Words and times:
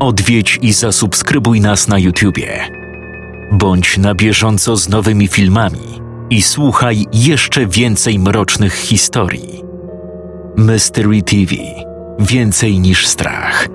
Odwiedź 0.00 0.58
i 0.62 0.72
zasubskrybuj 0.72 1.60
nas 1.60 1.88
na 1.88 1.98
YouTubie. 1.98 2.68
Bądź 3.52 3.98
na 3.98 4.14
bieżąco 4.14 4.76
z 4.76 4.88
nowymi 4.88 5.28
filmami 5.28 6.00
i 6.30 6.42
słuchaj 6.42 7.06
jeszcze 7.12 7.66
więcej 7.66 8.18
mrocznych 8.18 8.74
historii. 8.74 9.62
Mystery 10.56 11.22
TV 11.22 11.54
Więcej 12.18 12.80
niż 12.80 13.06
strach. 13.06 13.68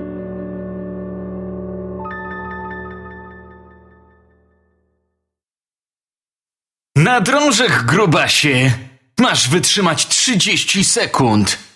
Na 6.96 7.21
drążek, 7.21 7.84
grubasie! 7.84 8.71
Masz 9.20 9.50
wytrzymać 9.50 10.08
30 10.08 10.84
sekund! 10.84 11.73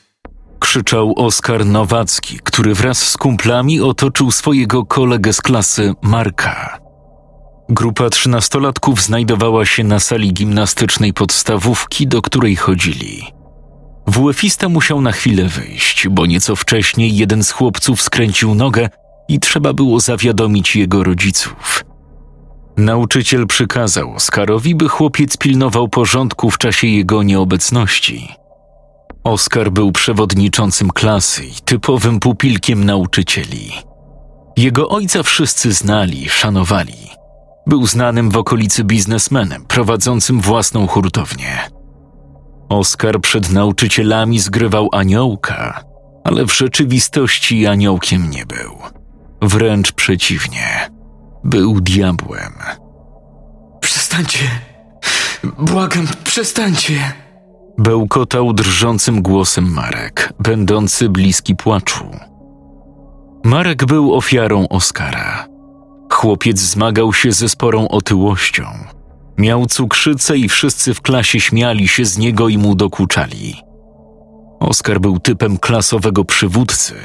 Krzyczał 0.59 1.13
Oskar 1.17 1.65
Nowacki, 1.65 2.39
który 2.43 2.73
wraz 2.73 2.97
z 2.97 3.17
kumplami 3.17 3.81
otoczył 3.81 4.31
swojego 4.31 4.85
kolegę 4.85 5.33
z 5.33 5.41
klasy 5.41 5.93
Marka. 6.01 6.79
Grupa 7.69 8.09
trzynastolatków 8.09 9.01
znajdowała 9.01 9.65
się 9.65 9.83
na 9.83 9.99
sali 9.99 10.33
gimnastycznej 10.33 11.13
podstawówki, 11.13 12.07
do 12.07 12.21
której 12.21 12.55
chodzili. 12.55 13.23
WF-ista 14.07 14.69
musiał 14.69 15.01
na 15.01 15.11
chwilę 15.11 15.43
wyjść, 15.43 16.07
bo 16.07 16.25
nieco 16.25 16.55
wcześniej 16.55 17.17
jeden 17.17 17.43
z 17.43 17.51
chłopców 17.51 18.01
skręcił 18.01 18.55
nogę 18.55 18.89
i 19.27 19.39
trzeba 19.39 19.73
było 19.73 19.99
zawiadomić 19.99 20.75
jego 20.75 21.03
rodziców. 21.03 21.83
Nauczyciel 22.77 23.47
przykazał 23.47 24.13
Oskarowi, 24.13 24.75
by 24.75 24.89
chłopiec 24.89 25.37
pilnował 25.37 25.87
porządku 25.87 26.51
w 26.51 26.57
czasie 26.57 26.87
jego 26.87 27.23
nieobecności. 27.23 28.27
Oskar 29.27 29.71
był 29.71 29.91
przewodniczącym 29.91 30.89
klasy 30.89 31.45
i 31.45 31.53
typowym 31.65 32.19
pupilkiem 32.19 32.83
nauczycieli. 32.83 33.71
Jego 34.57 34.89
ojca 34.89 35.23
wszyscy 35.23 35.73
znali, 35.73 36.29
szanowali. 36.29 37.09
Był 37.65 37.87
znanym 37.87 38.29
w 38.29 38.37
okolicy 38.37 38.83
biznesmenem 38.83 39.65
prowadzącym 39.65 40.41
własną 40.41 40.87
hurtownię. 40.87 41.57
Oskar 42.69 43.21
przed 43.21 43.51
nauczycielami 43.51 44.39
zgrywał 44.39 44.89
aniołka, 44.91 45.83
ale 46.23 46.45
w 46.45 46.53
rzeczywistości 46.57 47.67
aniołkiem 47.67 48.29
nie 48.29 48.45
był. 48.45 48.77
Wręcz 49.41 49.91
przeciwnie, 49.91 50.89
był 51.43 51.81
diabłem. 51.81 52.53
Przestańcie! 53.81 54.49
Błagam, 55.57 56.07
przestańcie! 56.23 57.26
Bełkotał 57.77 58.53
drżącym 58.53 59.21
głosem 59.21 59.73
Marek, 59.73 60.33
będący 60.39 61.09
bliski 61.09 61.55
płaczu. 61.55 62.05
Marek 63.43 63.85
był 63.85 64.13
ofiarą 64.13 64.67
Oskara. 64.67 65.47
Chłopiec 66.11 66.59
zmagał 66.59 67.13
się 67.13 67.31
ze 67.31 67.49
sporą 67.49 67.87
otyłością. 67.87 68.63
Miał 69.37 69.65
cukrzycę 69.65 70.37
i 70.37 70.49
wszyscy 70.49 70.93
w 70.93 71.01
klasie 71.01 71.39
śmiali 71.39 71.87
się 71.87 72.05
z 72.05 72.17
niego 72.17 72.49
i 72.49 72.57
mu 72.57 72.75
dokuczali. 72.75 73.55
Oskar 74.59 74.99
był 75.01 75.19
typem 75.19 75.57
klasowego 75.57 76.25
przywódcy. 76.25 76.95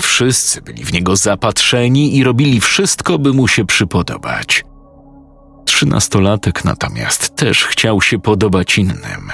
Wszyscy 0.00 0.62
byli 0.62 0.84
w 0.84 0.92
niego 0.92 1.16
zapatrzeni 1.16 2.16
i 2.16 2.24
robili 2.24 2.60
wszystko, 2.60 3.18
by 3.18 3.32
mu 3.32 3.48
się 3.48 3.64
przypodobać. 3.64 4.64
Trzynastolatek 5.64 6.64
natomiast 6.64 7.36
też 7.36 7.64
chciał 7.64 8.00
się 8.00 8.18
podobać 8.18 8.78
innym. 8.78 9.30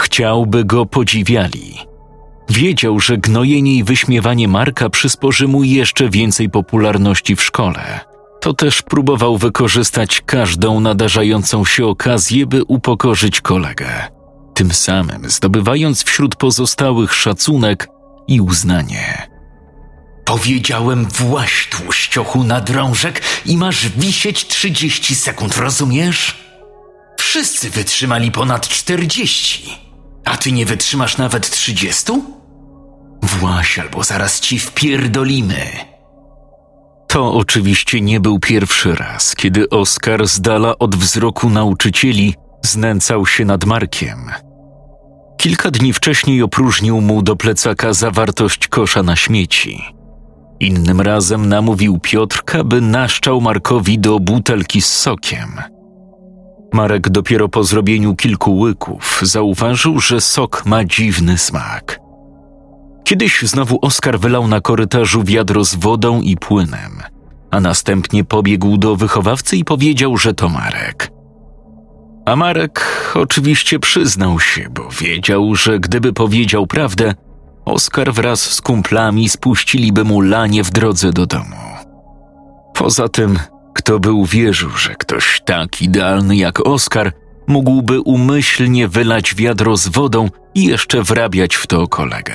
Chciał, 0.00 0.46
by 0.46 0.64
go 0.64 0.86
podziwiali. 0.86 1.78
Wiedział, 2.48 3.00
że 3.00 3.18
gnojenie 3.18 3.74
i 3.74 3.84
wyśmiewanie 3.84 4.48
Marka 4.48 4.90
przysporzy 4.90 5.48
mu 5.48 5.64
jeszcze 5.64 6.08
więcej 6.08 6.50
popularności 6.50 7.36
w 7.36 7.42
szkole. 7.42 8.00
To 8.40 8.52
też 8.54 8.82
próbował 8.82 9.38
wykorzystać 9.38 10.22
każdą 10.26 10.80
nadarzającą 10.80 11.64
się 11.64 11.86
okazję, 11.86 12.46
by 12.46 12.64
upokorzyć 12.64 13.40
kolegę, 13.40 13.88
tym 14.54 14.70
samym 14.70 15.30
zdobywając 15.30 16.04
wśród 16.04 16.36
pozostałych 16.36 17.14
szacunek 17.14 17.88
i 18.28 18.40
uznanie. 18.40 19.28
Powiedziałem 20.24 21.04
właś 21.04 21.68
tłuściochu 21.68 22.44
na 22.44 22.60
drążek 22.60 23.22
i 23.46 23.56
masz 23.56 23.88
wisieć 23.88 24.46
30 24.46 25.14
sekund, 25.14 25.56
rozumiesz? 25.56 26.43
Wszyscy 27.34 27.70
wytrzymali 27.70 28.30
ponad 28.30 28.68
40, 28.68 29.78
a 30.24 30.36
ty 30.36 30.52
nie 30.52 30.66
wytrzymasz 30.66 31.18
nawet 31.18 31.50
30? 31.50 32.12
Właś 33.22 33.78
albo 33.78 34.04
zaraz 34.04 34.40
ci 34.40 34.58
wpierdolimy. 34.58 35.70
To 37.08 37.34
oczywiście 37.34 38.00
nie 38.00 38.20
był 38.20 38.38
pierwszy 38.38 38.94
raz, 38.94 39.34
kiedy 39.34 39.70
Oskar 39.70 40.26
z 40.26 40.40
dala 40.40 40.78
od 40.78 40.96
wzroku 40.96 41.50
nauczycieli 41.50 42.34
znęcał 42.62 43.26
się 43.26 43.44
nad 43.44 43.64
Markiem. 43.64 44.30
Kilka 45.36 45.70
dni 45.70 45.92
wcześniej 45.92 46.42
opróżnił 46.42 47.00
mu 47.00 47.22
do 47.22 47.36
plecaka 47.36 47.92
zawartość 47.92 48.68
kosza 48.68 49.02
na 49.02 49.16
śmieci. 49.16 49.84
Innym 50.60 51.00
razem 51.00 51.48
namówił 51.48 51.98
Piotrka, 51.98 52.64
by 52.64 52.80
naszczał 52.80 53.40
Markowi 53.40 53.98
do 53.98 54.20
butelki 54.20 54.82
z 54.82 54.86
sokiem. 54.86 55.73
Marek 56.74 57.08
dopiero 57.08 57.48
po 57.48 57.64
zrobieniu 57.64 58.16
kilku 58.16 58.58
łyków 58.58 59.20
zauważył, 59.22 60.00
że 60.00 60.20
sok 60.20 60.66
ma 60.66 60.84
dziwny 60.84 61.38
smak. 61.38 62.00
Kiedyś 63.04 63.42
znowu 63.42 63.78
Oskar 63.82 64.20
wylał 64.20 64.48
na 64.48 64.60
korytarzu 64.60 65.22
wiadro 65.22 65.64
z 65.64 65.74
wodą 65.74 66.20
i 66.20 66.36
płynem, 66.36 67.02
a 67.50 67.60
następnie 67.60 68.24
pobiegł 68.24 68.76
do 68.76 68.96
wychowawcy 68.96 69.56
i 69.56 69.64
powiedział, 69.64 70.16
że 70.16 70.34
to 70.34 70.48
Marek. 70.48 71.10
A 72.26 72.36
Marek 72.36 73.12
oczywiście 73.14 73.78
przyznał 73.78 74.40
się, 74.40 74.68
bo 74.70 74.88
wiedział, 75.00 75.54
że 75.54 75.80
gdyby 75.80 76.12
powiedział 76.12 76.66
prawdę, 76.66 77.14
Oskar 77.64 78.12
wraz 78.12 78.40
z 78.40 78.60
kumplami 78.60 79.28
spuściliby 79.28 80.04
mu 80.04 80.20
lanie 80.20 80.64
w 80.64 80.70
drodze 80.70 81.12
do 81.12 81.26
domu. 81.26 81.56
Poza 82.74 83.08
tym, 83.08 83.38
kto 83.74 84.00
by 84.00 84.12
uwierzył, 84.12 84.70
że 84.70 84.94
ktoś 84.94 85.40
tak 85.44 85.82
idealny 85.82 86.36
jak 86.36 86.66
Oskar 86.66 87.12
mógłby 87.46 88.00
umyślnie 88.00 88.88
wylać 88.88 89.34
wiadro 89.34 89.76
z 89.76 89.88
wodą 89.88 90.28
i 90.54 90.64
jeszcze 90.64 91.02
wrabiać 91.02 91.54
w 91.54 91.66
to 91.66 91.88
kolegę. 91.88 92.34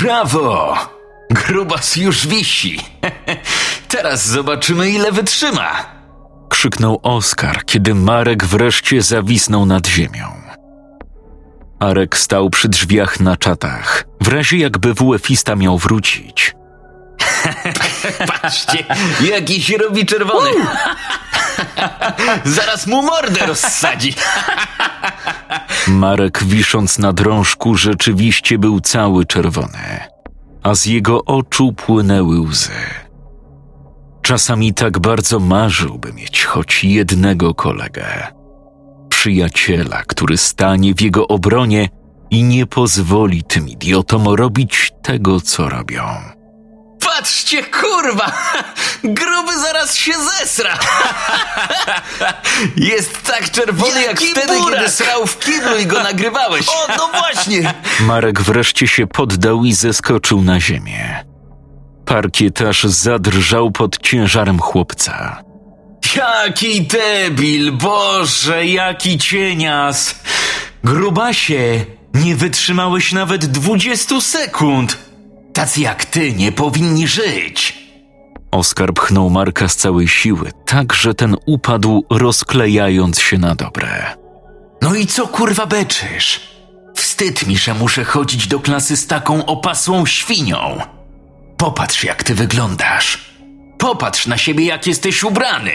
Brawo! 0.00 0.76
Grubas 1.30 1.96
już 1.96 2.26
wisi. 2.26 2.80
Teraz 3.88 4.26
zobaczymy, 4.26 4.90
ile 4.90 5.12
wytrzyma. 5.12 5.96
Krzyknął 6.48 7.00
Oskar, 7.02 7.64
kiedy 7.64 7.94
Marek 7.94 8.44
wreszcie 8.44 9.02
zawisnął 9.02 9.66
nad 9.66 9.86
ziemią. 9.86 10.32
Arek 11.78 12.16
stał 12.16 12.50
przy 12.50 12.68
drzwiach 12.68 13.20
na 13.20 13.36
czatach, 13.36 14.04
w 14.20 14.28
razie 14.28 14.56
jakby 14.56 14.94
WF-ista 14.94 15.56
miał 15.56 15.78
wrócić. 15.78 16.55
Patrzcie, 18.42 18.84
jaki 19.30 19.62
się 19.62 19.78
robi 19.78 20.06
czerwony. 20.06 20.50
Zaraz 22.44 22.86
mu 22.86 23.02
mordę 23.02 23.46
rozsadzi. 23.46 24.14
Marek, 25.88 26.44
wisząc 26.44 26.98
na 26.98 27.12
drążku, 27.12 27.74
rzeczywiście 27.74 28.58
był 28.58 28.80
cały 28.80 29.24
czerwony, 29.24 30.00
a 30.62 30.74
z 30.74 30.86
jego 30.86 31.24
oczu 31.24 31.72
płynęły 31.72 32.40
łzy. 32.40 32.70
Czasami 34.22 34.74
tak 34.74 34.98
bardzo 34.98 35.40
marzył, 35.40 35.98
by 35.98 36.12
mieć 36.12 36.44
choć 36.44 36.84
jednego 36.84 37.54
kolegę. 37.54 38.06
Przyjaciela, 39.08 40.02
który 40.02 40.36
stanie 40.36 40.94
w 40.94 41.00
jego 41.00 41.28
obronie 41.28 41.88
i 42.30 42.42
nie 42.42 42.66
pozwoli 42.66 43.44
tym 43.44 43.68
idiotom 43.68 44.28
robić 44.28 44.92
tego, 45.02 45.40
co 45.40 45.68
robią. 45.68 46.02
Patrzcie, 47.16 47.62
kurwa! 47.62 48.32
Gruby 49.04 49.60
zaraz 49.60 49.96
się 49.96 50.12
zesra! 50.12 50.78
Jest 52.76 53.22
tak 53.22 53.50
czerwony 53.50 54.02
jak 54.02 54.20
wtedy, 54.20 54.58
burak! 54.58 54.78
kiedy 54.78 54.90
srał 54.90 55.26
w 55.26 55.38
kiblu 55.38 55.78
i 55.78 55.86
go 55.86 56.02
nagrywałeś. 56.02 56.66
O, 56.76 56.86
no 56.96 57.10
właśnie! 57.18 57.74
Marek 58.00 58.40
wreszcie 58.40 58.88
się 58.88 59.06
poddał 59.06 59.64
i 59.64 59.72
zeskoczył 59.72 60.42
na 60.42 60.60
ziemię. 60.60 61.24
Parkietarz 62.04 62.84
zadrżał 62.84 63.70
pod 63.70 63.98
ciężarem 63.98 64.58
chłopca. 64.58 65.42
Jaki 66.16 66.82
debil, 66.82 67.72
Boże, 67.72 68.66
jaki 68.66 69.18
cienias! 69.18 70.14
Grubasie, 70.84 71.84
nie 72.14 72.36
wytrzymałeś 72.36 73.12
nawet 73.12 73.46
20 73.46 74.20
sekund. 74.20 75.05
Tacy 75.56 75.80
jak 75.80 76.04
ty 76.04 76.32
nie 76.32 76.52
powinni 76.52 77.08
żyć. 77.08 77.78
Oskar 78.50 78.94
pchnął 78.94 79.30
Marka 79.30 79.68
z 79.68 79.76
całej 79.76 80.08
siły, 80.08 80.52
tak 80.66 80.92
że 80.92 81.14
ten 81.14 81.36
upadł, 81.46 82.04
rozklejając 82.10 83.20
się 83.20 83.38
na 83.38 83.54
dobre. 83.54 84.16
No 84.82 84.94
i 84.94 85.06
co 85.06 85.26
kurwa 85.26 85.66
beczysz? 85.66 86.40
Wstyd 86.96 87.46
mi, 87.46 87.58
że 87.58 87.74
muszę 87.74 88.04
chodzić 88.04 88.46
do 88.46 88.60
klasy 88.60 88.96
z 88.96 89.06
taką 89.06 89.46
opasłą 89.46 90.06
świnią. 90.06 90.78
Popatrz, 91.56 92.04
jak 92.04 92.22
ty 92.22 92.34
wyglądasz. 92.34 93.34
Popatrz 93.78 94.26
na 94.26 94.38
siebie, 94.38 94.64
jak 94.64 94.86
jesteś 94.86 95.24
ubrany. 95.24 95.72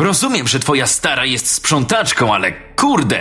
Rozumiem, 0.00 0.48
że 0.48 0.60
twoja 0.60 0.86
stara 0.86 1.24
jest 1.24 1.50
sprzątaczką, 1.50 2.34
ale 2.34 2.52
kurde, 2.52 3.20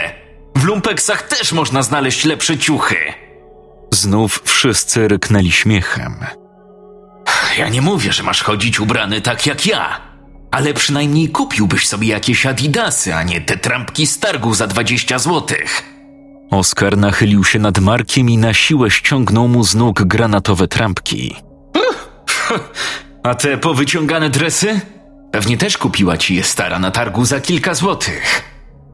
w 0.56 0.64
lumpeksach 0.64 1.28
też 1.28 1.52
można 1.52 1.84
znaleźć 1.84 2.26
lepsze 2.26 2.58
ciuchy. 2.58 3.25
Znów 3.92 4.42
wszyscy 4.46 5.08
ryknęli 5.08 5.52
śmiechem. 5.52 6.16
Ja 7.58 7.70
nie 7.70 7.82
mówię, 7.82 8.14
że 8.14 8.24
masz 8.24 8.44
chodzić 8.44 8.80
ubrany 8.80 9.22
tak 9.22 9.46
jak 9.46 9.66
ja, 9.66 10.02
ale 10.52 10.74
przynajmniej 10.74 11.30
kupiłbyś 11.30 11.88
sobie 11.88 12.08
jakieś 12.08 12.46
adidasy, 12.46 13.16
a 13.16 13.24
nie 13.24 13.42
te 13.42 13.58
trampki 13.58 14.08
z 14.08 14.20
targu 14.20 14.54
za 14.54 14.68
20 14.68 15.20
złotych. 15.20 15.84
Oskar 16.52 16.98
nachylił 16.98 17.44
się 17.44 17.60
nad 17.60 17.80
Markiem 17.80 18.30
i 18.30 18.38
na 18.38 18.54
siłę 18.54 18.92
ściągnął 18.92 19.48
mu 19.48 19.64
z 19.64 19.76
nóg 19.76 20.04
granatowe 20.04 20.68
trampki. 20.68 21.36
A 23.24 23.36
te 23.36 23.58
powyciągane 23.58 24.30
dresy? 24.30 24.82
Pewnie 25.32 25.58
też 25.58 25.78
kupiła 25.78 26.18
ci 26.18 26.36
je 26.36 26.44
stara 26.44 26.80
na 26.80 26.92
targu 26.92 27.26
za 27.26 27.40
kilka 27.40 27.74
złotych. 27.74 28.44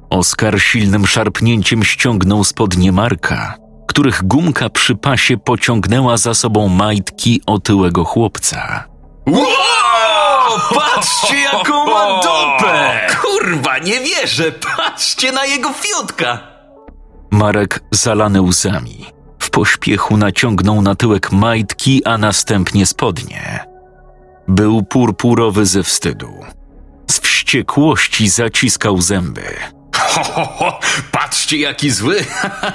Oskar 0.09 0.61
silnym 0.61 1.07
szarpnięciem 1.07 1.83
ściągnął 1.83 2.43
spodnie 2.43 2.91
Marka, 2.91 3.57
których 3.91 4.23
gumka 4.23 4.69
przy 4.69 4.95
pasie 4.95 5.37
pociągnęła 5.37 6.17
za 6.17 6.33
sobą 6.33 6.67
majtki 6.67 7.41
otyłego 7.45 8.05
chłopca. 8.05 8.83
Wow! 9.27 10.59
Patrzcie, 10.75 11.39
jaką 11.39 11.85
ma 11.85 12.21
dupę! 12.21 13.07
Kurwa, 13.21 13.77
nie 13.77 13.99
wierzę! 13.99 14.51
Patrzcie 14.77 15.31
na 15.31 15.45
jego 15.45 15.69
fiutka! 15.73 16.39
Marek 17.31 17.83
zalany 17.91 18.41
łzami. 18.41 19.05
W 19.39 19.49
pośpiechu 19.49 20.17
naciągnął 20.17 20.81
na 20.81 20.95
tyłek 20.95 21.31
majtki, 21.31 22.05
a 22.05 22.17
następnie 22.17 22.85
spodnie. 22.85 23.65
Był 24.47 24.83
purpurowy 24.83 25.65
ze 25.65 25.83
wstydu. 25.83 26.33
Z 27.07 27.19
wściekłości 27.19 28.29
zaciskał 28.29 29.01
zęby. 29.01 29.80
Ho, 30.11 30.23
ho, 30.23 30.45
ho, 30.45 30.79
patrzcie, 31.11 31.57
jaki 31.57 31.91
zły! 31.91 32.25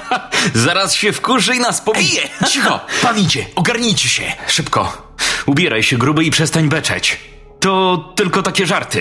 Zaraz 0.54 0.94
się 0.94 1.12
wkurzy 1.12 1.56
i 1.56 1.60
nas 1.60 1.80
pobije! 1.80 2.22
Cicho! 2.48 2.80
Pan 3.02 3.18
idzie! 3.18 3.46
Ogarnijcie 3.54 4.08
się! 4.08 4.22
Szybko! 4.46 5.12
Ubieraj 5.46 5.82
się 5.82 5.98
gruby 5.98 6.24
i 6.24 6.30
przestań 6.30 6.68
beczeć. 6.68 7.20
To 7.60 7.98
tylko 8.16 8.42
takie 8.42 8.66
żarty. 8.66 9.00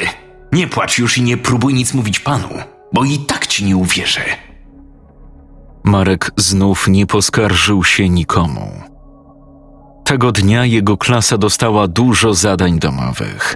Nie 0.51 0.67
płacz 0.67 0.97
już 0.97 1.17
i 1.17 1.21
nie 1.21 1.37
próbuj 1.37 1.73
nic 1.73 1.93
mówić 1.93 2.19
panu, 2.19 2.49
bo 2.93 3.03
i 3.03 3.19
tak 3.19 3.47
ci 3.47 3.65
nie 3.65 3.77
uwierzy. 3.77 4.21
Marek 5.83 6.31
znów 6.38 6.88
nie 6.88 7.05
poskarżył 7.05 7.83
się 7.83 8.09
nikomu. 8.09 8.81
Tego 10.03 10.31
dnia 10.31 10.65
jego 10.65 10.97
klasa 10.97 11.38
dostała 11.38 11.88
dużo 11.88 12.33
zadań 12.33 12.79
domowych. 12.79 13.55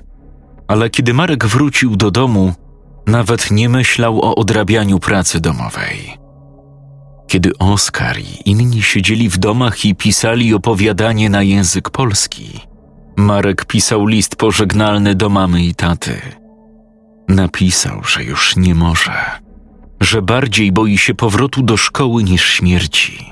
Ale 0.67 0.89
kiedy 0.89 1.13
Marek 1.13 1.45
wrócił 1.45 1.95
do 1.95 2.11
domu, 2.11 2.53
nawet 3.09 3.51
nie 3.51 3.69
myślał 3.69 4.21
o 4.21 4.35
odrabianiu 4.35 4.99
pracy 4.99 5.39
domowej. 5.39 6.17
Kiedy 7.27 7.57
Oskar 7.59 8.19
i 8.19 8.49
inni 8.49 8.83
siedzieli 8.83 9.29
w 9.29 9.37
domach 9.37 9.85
i 9.85 9.95
pisali 9.95 10.53
opowiadanie 10.53 11.29
na 11.29 11.43
język 11.43 11.89
polski, 11.89 12.59
Marek 13.17 13.65
pisał 13.65 14.05
list 14.05 14.35
pożegnalny 14.35 15.15
do 15.15 15.29
mamy 15.29 15.63
i 15.63 15.75
taty. 15.75 16.21
Napisał, 17.27 18.03
że 18.03 18.23
już 18.23 18.55
nie 18.55 18.75
może, 18.75 19.13
że 20.01 20.21
bardziej 20.21 20.71
boi 20.71 20.97
się 20.97 21.13
powrotu 21.13 21.61
do 21.61 21.77
szkoły 21.77 22.23
niż 22.23 22.45
śmierci. 22.45 23.29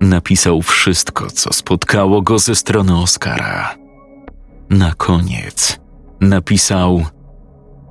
Napisał 0.00 0.62
wszystko, 0.62 1.30
co 1.30 1.52
spotkało 1.52 2.22
go 2.22 2.38
ze 2.38 2.54
strony 2.54 2.98
Oskara. 2.98 3.74
Na 4.70 4.94
koniec 4.94 5.80
napisał: 6.20 7.06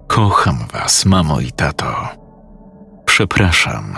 Kocham 0.08 0.68
was, 0.74 1.06
mamo 1.06 1.40
i 1.40 1.52
tato. 1.52 2.10
Przepraszam. 3.06 3.98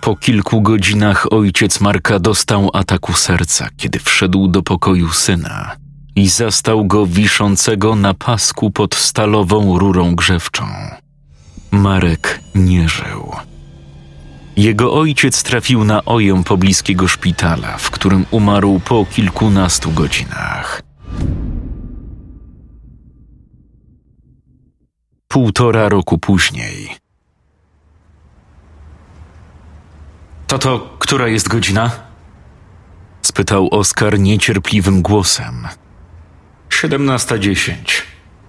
Po 0.00 0.16
kilku 0.16 0.62
godzinach 0.62 1.32
ojciec 1.32 1.80
Marka 1.80 2.18
dostał 2.18 2.70
ataku 2.72 3.12
serca, 3.12 3.68
kiedy 3.76 3.98
wszedł 3.98 4.48
do 4.48 4.62
pokoju 4.62 5.08
syna 5.08 5.76
i 6.16 6.28
zastał 6.28 6.84
go 6.84 7.06
wiszącego 7.06 7.94
na 7.94 8.14
pasku 8.14 8.70
pod 8.70 8.94
stalową 8.94 9.78
rurą 9.78 10.14
grzewczą. 10.14 10.64
Marek 11.70 12.40
nie 12.54 12.88
żył. 12.88 13.32
Jego 14.56 14.92
ojciec 14.94 15.42
trafił 15.42 15.84
na 15.84 16.04
oję 16.04 16.42
pobliskiego 16.44 17.08
szpitala, 17.08 17.78
w 17.78 17.90
którym 17.90 18.26
umarł 18.30 18.80
po 18.80 19.06
kilkunastu 19.06 19.90
godzinach. 19.90 20.87
Półtora 25.28 25.88
roku 25.88 26.18
później. 26.18 26.96
Tato, 30.46 30.96
która 30.98 31.28
jest 31.28 31.48
godzina? 31.48 31.90
spytał 33.22 33.68
Oskar 33.70 34.18
niecierpliwym 34.18 35.02
głosem. 35.02 35.68
Siedemnasta 36.70 37.38
dziesięć. 37.38 38.02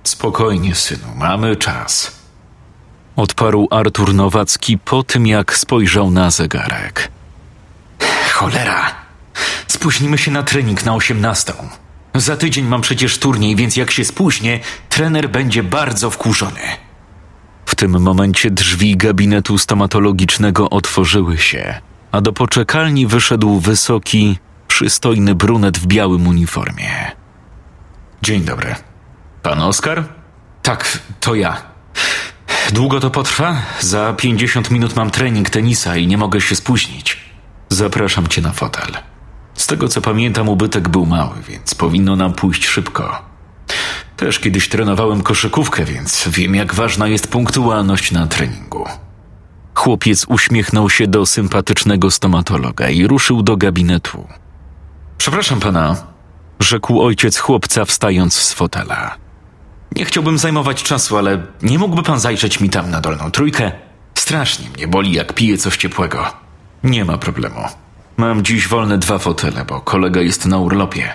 Spokojnie, 0.03 0.75
synu, 0.75 1.07
mamy 1.15 1.55
czas. 1.55 2.19
Odparł 3.15 3.67
Artur 3.71 4.13
Nowacki 4.13 4.77
po 4.77 5.03
tym, 5.03 5.27
jak 5.27 5.55
spojrzał 5.55 6.11
na 6.11 6.31
zegarek. 6.31 7.11
Cholera! 8.33 8.95
Spóźnimy 9.67 10.17
się 10.17 10.31
na 10.31 10.43
trening 10.43 10.85
na 10.85 10.95
osiemnastą. 10.95 11.53
Za 12.15 12.37
tydzień 12.37 12.65
mam 12.65 12.81
przecież 12.81 13.17
turniej, 13.17 13.55
więc 13.55 13.75
jak 13.75 13.91
się 13.91 14.05
spóźnię, 14.05 14.59
trener 14.89 15.29
będzie 15.29 15.63
bardzo 15.63 16.09
wkurzony. 16.09 16.61
W 17.65 17.75
tym 17.75 18.01
momencie 18.01 18.51
drzwi 18.51 18.97
gabinetu 18.97 19.57
stomatologicznego 19.57 20.69
otworzyły 20.69 21.37
się, 21.37 21.81
a 22.11 22.21
do 22.21 22.33
poczekalni 22.33 23.07
wyszedł 23.07 23.59
wysoki, 23.59 24.37
przystojny 24.67 25.35
brunet 25.35 25.77
w 25.77 25.87
białym 25.87 26.27
uniformie. 26.27 27.11
Dzień 28.21 28.41
dobry. 28.41 28.75
Pan 29.43 29.61
Oskar? 29.61 30.03
Tak, 30.61 30.99
to 31.19 31.35
ja. 31.35 31.61
Długo 32.71 32.99
to 32.99 33.09
potrwa? 33.09 33.61
Za 33.79 34.13
50 34.13 34.71
minut 34.71 34.95
mam 34.95 35.11
trening 35.11 35.49
tenisa 35.49 35.95
i 35.95 36.07
nie 36.07 36.17
mogę 36.17 36.41
się 36.41 36.55
spóźnić. 36.55 37.17
Zapraszam 37.69 38.27
cię 38.27 38.41
na 38.41 38.51
fotel. 38.51 39.08
Z 39.59 39.67
tego 39.67 39.87
co 39.87 40.01
pamiętam, 40.01 40.49
ubytek 40.49 40.89
był 40.89 41.05
mały, 41.05 41.35
więc 41.49 41.75
powinno 41.75 42.15
nam 42.15 42.33
pójść 42.33 42.65
szybko. 42.67 43.21
Też 44.17 44.39
kiedyś 44.39 44.69
trenowałem 44.69 45.23
koszykówkę, 45.23 45.85
więc 45.85 46.27
wiem, 46.27 46.55
jak 46.55 46.73
ważna 46.73 47.07
jest 47.07 47.27
punktualność 47.27 48.11
na 48.11 48.27
treningu. 48.27 48.85
Chłopiec 49.75 50.25
uśmiechnął 50.29 50.89
się 50.89 51.07
do 51.07 51.25
sympatycznego 51.25 52.11
stomatologa 52.11 52.89
i 52.89 53.07
ruszył 53.07 53.43
do 53.43 53.57
gabinetu. 53.57 54.27
Przepraszam 55.17 55.59
pana, 55.59 55.95
Rzekł 56.59 57.01
ojciec 57.01 57.37
chłopca, 57.37 57.85
wstając 57.85 58.33
z 58.33 58.53
fotela. 58.53 59.15
nie 59.95 60.05
chciałbym 60.05 60.37
zajmować 60.37 60.83
czasu, 60.83 61.17
ale 61.17 61.41
nie 61.61 61.79
mógłby 61.79 62.03
pan 62.03 62.19
zajrzeć 62.19 62.59
mi 62.59 62.69
tam 62.69 62.91
na 62.91 63.01
dolną 63.01 63.31
trójkę? 63.31 63.71
Strasznie 64.15 64.69
mnie 64.69 64.87
boli, 64.87 65.13
jak 65.13 65.33
piję 65.33 65.57
coś 65.57 65.77
ciepłego. 65.77 66.25
Nie 66.83 67.05
ma 67.05 67.17
problemu. 67.17 67.61
Mam 68.19 68.43
dziś 68.43 68.67
wolne 68.67 68.97
dwa 68.97 69.19
fotele, 69.19 69.65
bo 69.65 69.81
kolega 69.81 70.21
jest 70.21 70.45
na 70.45 70.57
urlopie. 70.57 71.09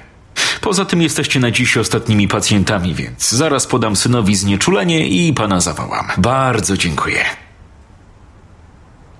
Poza 0.61 0.84
tym 0.84 1.02
jesteście 1.02 1.40
na 1.40 1.50
dziś 1.50 1.76
ostatnimi 1.76 2.28
pacjentami, 2.28 2.94
więc 2.94 3.30
zaraz 3.30 3.66
podam 3.66 3.96
synowi 3.96 4.37
znieczulenie 4.37 5.08
i 5.08 5.32
pana 5.32 5.61
zawołam. 5.61 6.06
Bardzo 6.18 6.76
dziękuję. 6.76 7.25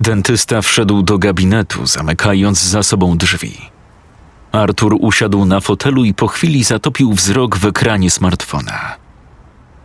Dentysta 0.01 0.63
wszedł 0.63 1.03
do 1.03 1.19
gabinetu, 1.19 1.87
zamykając 1.87 2.63
za 2.63 2.83
sobą 2.83 3.17
drzwi. 3.19 3.57
Artur 4.53 4.97
usiadł 5.01 5.45
na 5.45 5.61
fotelu 5.61 6.05
i 6.05 6.15
po 6.15 6.29
chwili 6.29 6.65
zatopił 6.65 7.13
wzrok 7.13 7.57
w 7.57 7.67
ekranie 7.67 8.11
smartfona. 8.11 8.97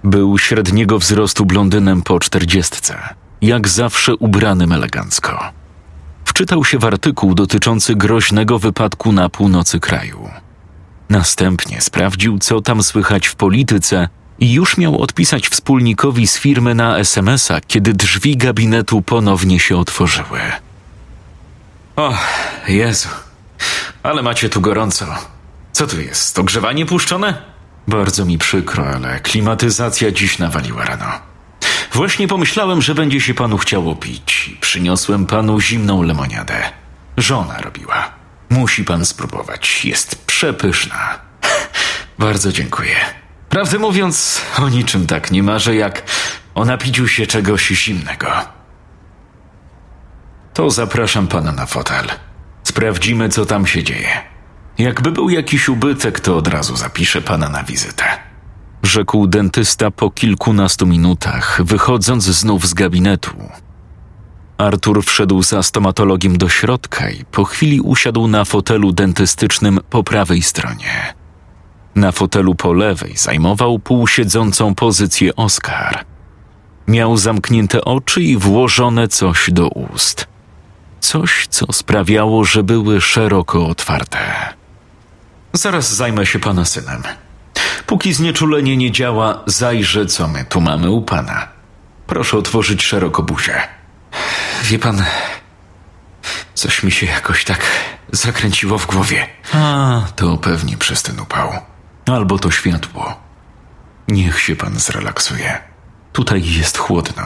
Był 0.04 0.38
średniego 0.38 1.00
wzrostu 1.00 1.46
blondynem 1.46 2.02
po 2.02 2.20
czterdziestce, 2.20 2.98
jak 3.42 3.68
zawsze 3.68 4.16
ubranym 4.16 4.72
elegancko. 4.72 5.60
Wczytał 6.40 6.66
się 6.66 6.80
w 6.80 6.86
artykuł 6.86 7.36
dotyczący 7.36 7.96
groźnego 7.96 8.60
wypadku 8.60 9.12
na 9.12 9.30
północy 9.30 9.80
kraju. 9.80 10.30
Następnie 11.10 11.82
sprawdził, 11.82 12.40
co 12.40 12.62
tam 12.62 12.84
słychać 12.84 13.28
w 13.28 13.36
polityce 13.36 14.10
i 14.40 14.54
już 14.54 14.78
miał 14.78 15.02
odpisać 15.02 15.50
wspólnikowi 15.50 16.28
z 16.28 16.38
firmy 16.38 16.76
na 16.76 16.98
SMS-a, 16.98 17.62
kiedy 17.62 17.94
drzwi 17.94 18.38
gabinetu 18.38 19.02
ponownie 19.02 19.60
się 19.60 19.78
otworzyły. 19.78 20.40
O, 21.96 22.18
Jezu. 22.68 23.10
Ale 24.04 24.22
macie 24.22 24.50
tu 24.50 24.62
gorąco. 24.62 25.06
Co 25.72 25.88
tu 25.88 26.02
jest? 26.02 26.40
Ogrzewanie 26.40 26.86
puszczone? 26.86 27.42
Bardzo 27.88 28.26
mi 28.26 28.38
przykro, 28.38 28.88
ale 28.88 29.20
klimatyzacja 29.20 30.12
dziś 30.12 30.40
nawaliła 30.40 30.86
rano. 30.86 31.29
Właśnie 31.94 32.28
pomyślałem, 32.28 32.82
że 32.82 32.96
będzie 32.96 33.22
się 33.22 33.34
panu 33.34 33.58
chciało 33.58 33.96
pić 33.96 34.40
przyniosłem 34.62 35.26
panu 35.26 35.62
zimną 35.62 36.04
lemoniadę. 36.04 36.70
Żona 37.18 37.58
robiła. 37.58 38.12
Musi 38.50 38.84
pan 38.84 39.06
spróbować. 39.06 39.86
Jest 39.86 40.26
przepyszna. 40.26 41.20
Bardzo 42.20 42.52
dziękuję. 42.52 42.96
Prawdę 43.50 43.80
mówiąc, 43.80 44.42
o 44.58 44.70
niczym 44.70 45.08
tak 45.08 45.32
nie 45.32 45.44
marzę, 45.44 45.76
jak 45.76 46.04
o 46.56 46.66
napiciu 46.66 47.08
się 47.08 47.28
czegoś 47.28 47.68
zimnego. 47.68 48.32
To 50.54 50.70
zapraszam 50.70 51.28
pana 51.28 51.52
na 51.52 51.66
fotel. 51.66 52.08
Sprawdzimy, 52.64 53.30
co 53.30 53.46
tam 53.46 53.68
się 53.68 53.84
dzieje. 53.84 54.22
Jakby 54.78 55.12
był 55.12 55.30
jakiś 55.30 55.70
ubytek, 55.70 56.20
to 56.20 56.38
od 56.38 56.48
razu 56.48 56.76
zapiszę 56.76 57.22
pana 57.22 57.50
na 57.50 57.64
wizytę. 57.64 58.29
Rzekł 58.84 59.28
dentysta 59.28 59.92
po 59.92 60.12
kilkunastu 60.12 60.86
minutach, 60.88 61.62
wychodząc 61.64 62.24
znów 62.24 62.68
z 62.68 62.74
gabinetu. 62.74 63.32
Artur 64.58 65.04
wszedł 65.04 65.44
za 65.44 65.64
stomatologiem 65.64 66.38
do 66.38 66.50
środka 66.50 67.10
i 67.10 67.26
po 67.26 67.46
chwili 67.46 67.82
usiadł 67.82 68.28
na 68.28 68.46
fotelu 68.46 68.92
dentystycznym 68.92 69.80
po 69.90 70.04
prawej 70.04 70.42
stronie. 70.42 71.14
Na 71.96 72.12
fotelu 72.12 72.56
po 72.56 72.74
lewej 72.74 73.18
zajmował 73.18 73.80
półsiedzącą 73.80 74.76
pozycję 74.76 75.36
Oskar. 75.36 76.06
Miał 76.88 77.18
zamknięte 77.18 77.86
oczy 77.86 78.22
i 78.22 78.38
włożone 78.38 79.08
coś 79.08 79.50
do 79.52 79.68
ust. 79.68 80.28
Coś, 81.00 81.48
co 81.48 81.74
sprawiało, 81.74 82.46
że 82.46 82.64
były 82.64 83.02
szeroko 83.02 83.68
otwarte. 83.68 84.20
Zaraz 85.54 85.96
zajmę 85.96 86.26
się 86.26 86.40
pana 86.40 86.66
synem. 86.66 87.04
Póki 87.86 88.14
znieczulenie 88.14 88.78
nie 88.78 88.92
działa, 88.92 89.44
zajrzę, 89.46 90.06
co 90.06 90.28
my 90.28 90.46
tu 90.46 90.62
mamy 90.62 90.90
u 90.90 91.02
pana. 91.02 91.48
Proszę 92.08 92.38
otworzyć 92.38 92.84
szeroko 92.84 93.24
buzię. 93.24 93.68
Wie 94.64 94.80
pan, 94.80 95.04
coś 96.54 96.84
mi 96.84 96.92
się 96.92 97.06
jakoś 97.06 97.44
tak 97.44 97.62
zakręciło 98.12 98.78
w 98.78 98.86
głowie. 98.88 99.28
A, 99.54 100.02
to 100.16 100.38
pewnie 100.38 100.78
przez 100.78 101.04
ten 101.04 101.20
upał. 101.20 101.52
Albo 102.06 102.40
to 102.40 102.52
światło. 102.52 103.20
Niech 104.08 104.42
się 104.42 104.56
pan 104.56 104.80
zrelaksuje. 104.80 105.60
Tutaj 106.14 106.44
jest 106.46 106.78
chłodno. 106.78 107.24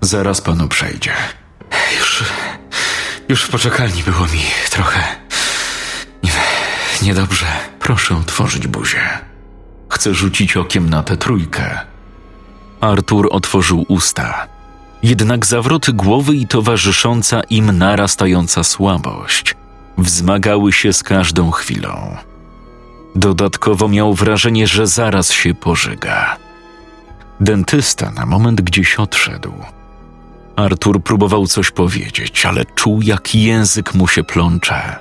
Zaraz 0.00 0.40
panu 0.40 0.68
przejdzie. 0.68 1.12
Już, 1.98 2.24
już 3.28 3.42
w 3.42 3.50
poczekalni 3.50 4.02
było 4.02 4.26
mi 4.26 4.42
trochę 4.70 5.00
nie, 6.22 6.30
niedobrze. 7.02 7.46
Proszę 7.78 8.16
otworzyć 8.16 8.66
buzię. 8.66 9.18
Chcę 9.88 10.14
rzucić 10.14 10.56
okiem 10.56 10.90
na 10.90 11.02
tę 11.02 11.16
trójkę. 11.16 11.80
Artur 12.80 13.28
otworzył 13.30 13.84
usta. 13.88 14.46
Jednak 15.02 15.46
zawroty 15.46 15.92
głowy 15.92 16.36
i 16.36 16.46
towarzysząca 16.46 17.40
im 17.42 17.78
narastająca 17.78 18.64
słabość 18.64 19.54
wzmagały 19.98 20.72
się 20.72 20.92
z 20.92 21.02
każdą 21.02 21.50
chwilą. 21.50 22.16
Dodatkowo 23.14 23.88
miał 23.88 24.14
wrażenie, 24.14 24.66
że 24.66 24.86
zaraz 24.86 25.32
się 25.32 25.54
pożyga. 25.54 26.36
Dentysta 27.40 28.10
na 28.10 28.26
moment 28.26 28.60
gdzieś 28.60 28.96
odszedł. 28.96 29.52
Artur 30.56 31.02
próbował 31.02 31.46
coś 31.46 31.70
powiedzieć, 31.70 32.46
ale 32.46 32.64
czuł, 32.64 33.00
jak 33.02 33.34
język 33.34 33.94
mu 33.94 34.08
się 34.08 34.24
plącze. 34.24 34.96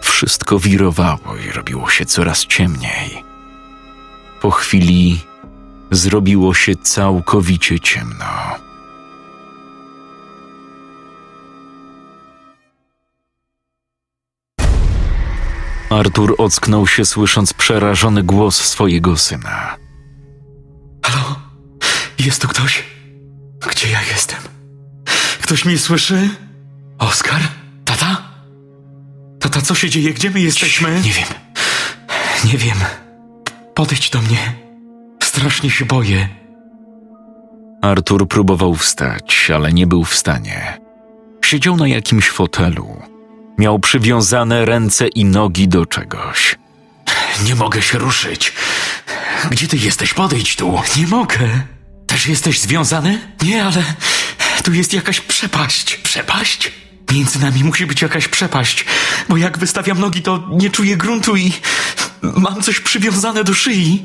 Wszystko 0.00 0.58
wirowało 0.58 1.36
i 1.48 1.52
robiło 1.52 1.90
się 1.90 2.06
coraz 2.06 2.46
ciemniej. 2.46 3.29
Po 4.40 4.50
chwili 4.50 5.20
zrobiło 5.90 6.54
się 6.54 6.76
całkowicie 6.76 7.80
ciemno. 7.80 8.24
Artur 15.90 16.34
ocknął 16.38 16.86
się, 16.86 17.04
słysząc 17.04 17.52
przerażony 17.52 18.22
głos 18.22 18.56
swojego 18.56 19.16
syna. 19.16 19.76
Halo? 21.04 21.40
Jest 22.18 22.42
tu 22.42 22.48
ktoś? 22.48 22.84
Gdzie 23.70 23.90
ja 23.90 24.02
jestem? 24.02 24.40
Ktoś 25.42 25.64
mnie 25.64 25.78
słyszy? 25.78 26.28
Oskar? 26.98 27.40
Tata? 27.84 28.22
Tata, 29.40 29.60
co 29.60 29.74
się 29.74 29.90
dzieje? 29.90 30.14
Gdzie 30.14 30.30
my 30.30 30.40
jesteśmy? 30.40 31.00
Nie 31.00 31.12
wiem. 31.12 31.28
Nie 32.44 32.58
wiem. 32.58 32.76
Podejdź 33.80 34.10
do 34.10 34.22
mnie. 34.22 34.52
Strasznie 35.22 35.70
się 35.70 35.84
boję. 35.84 36.28
Artur 37.82 38.28
próbował 38.28 38.74
wstać, 38.74 39.50
ale 39.54 39.72
nie 39.72 39.86
był 39.86 40.04
w 40.04 40.14
stanie. 40.14 40.80
Siedział 41.44 41.76
na 41.76 41.88
jakimś 41.88 42.28
fotelu. 42.28 43.02
Miał 43.58 43.78
przywiązane 43.78 44.64
ręce 44.64 45.08
i 45.08 45.24
nogi 45.24 45.68
do 45.68 45.86
czegoś. 45.86 46.56
Nie 47.44 47.54
mogę 47.54 47.82
się 47.82 47.98
ruszyć. 47.98 48.52
Gdzie 49.50 49.68
ty 49.68 49.76
jesteś? 49.76 50.14
Podejdź 50.14 50.56
tu. 50.56 50.82
Nie 50.96 51.06
mogę. 51.06 51.48
Też 52.06 52.26
jesteś 52.26 52.60
związany? 52.60 53.20
Nie, 53.42 53.64
ale 53.64 53.84
tu 54.64 54.72
jest 54.72 54.92
jakaś 54.92 55.20
przepaść. 55.20 55.96
Przepaść? 55.96 56.72
Między 57.12 57.40
nami 57.40 57.64
musi 57.64 57.86
być 57.86 58.02
jakaś 58.02 58.28
przepaść, 58.28 58.84
bo 59.28 59.36
jak 59.36 59.58
wystawiam 59.58 60.00
nogi, 60.00 60.22
to 60.22 60.48
nie 60.50 60.70
czuję 60.70 60.96
gruntu 60.96 61.36
i 61.36 61.52
mam 62.22 62.62
coś 62.62 62.80
przywiązane 62.80 63.44
do 63.44 63.54
szyi. 63.54 64.04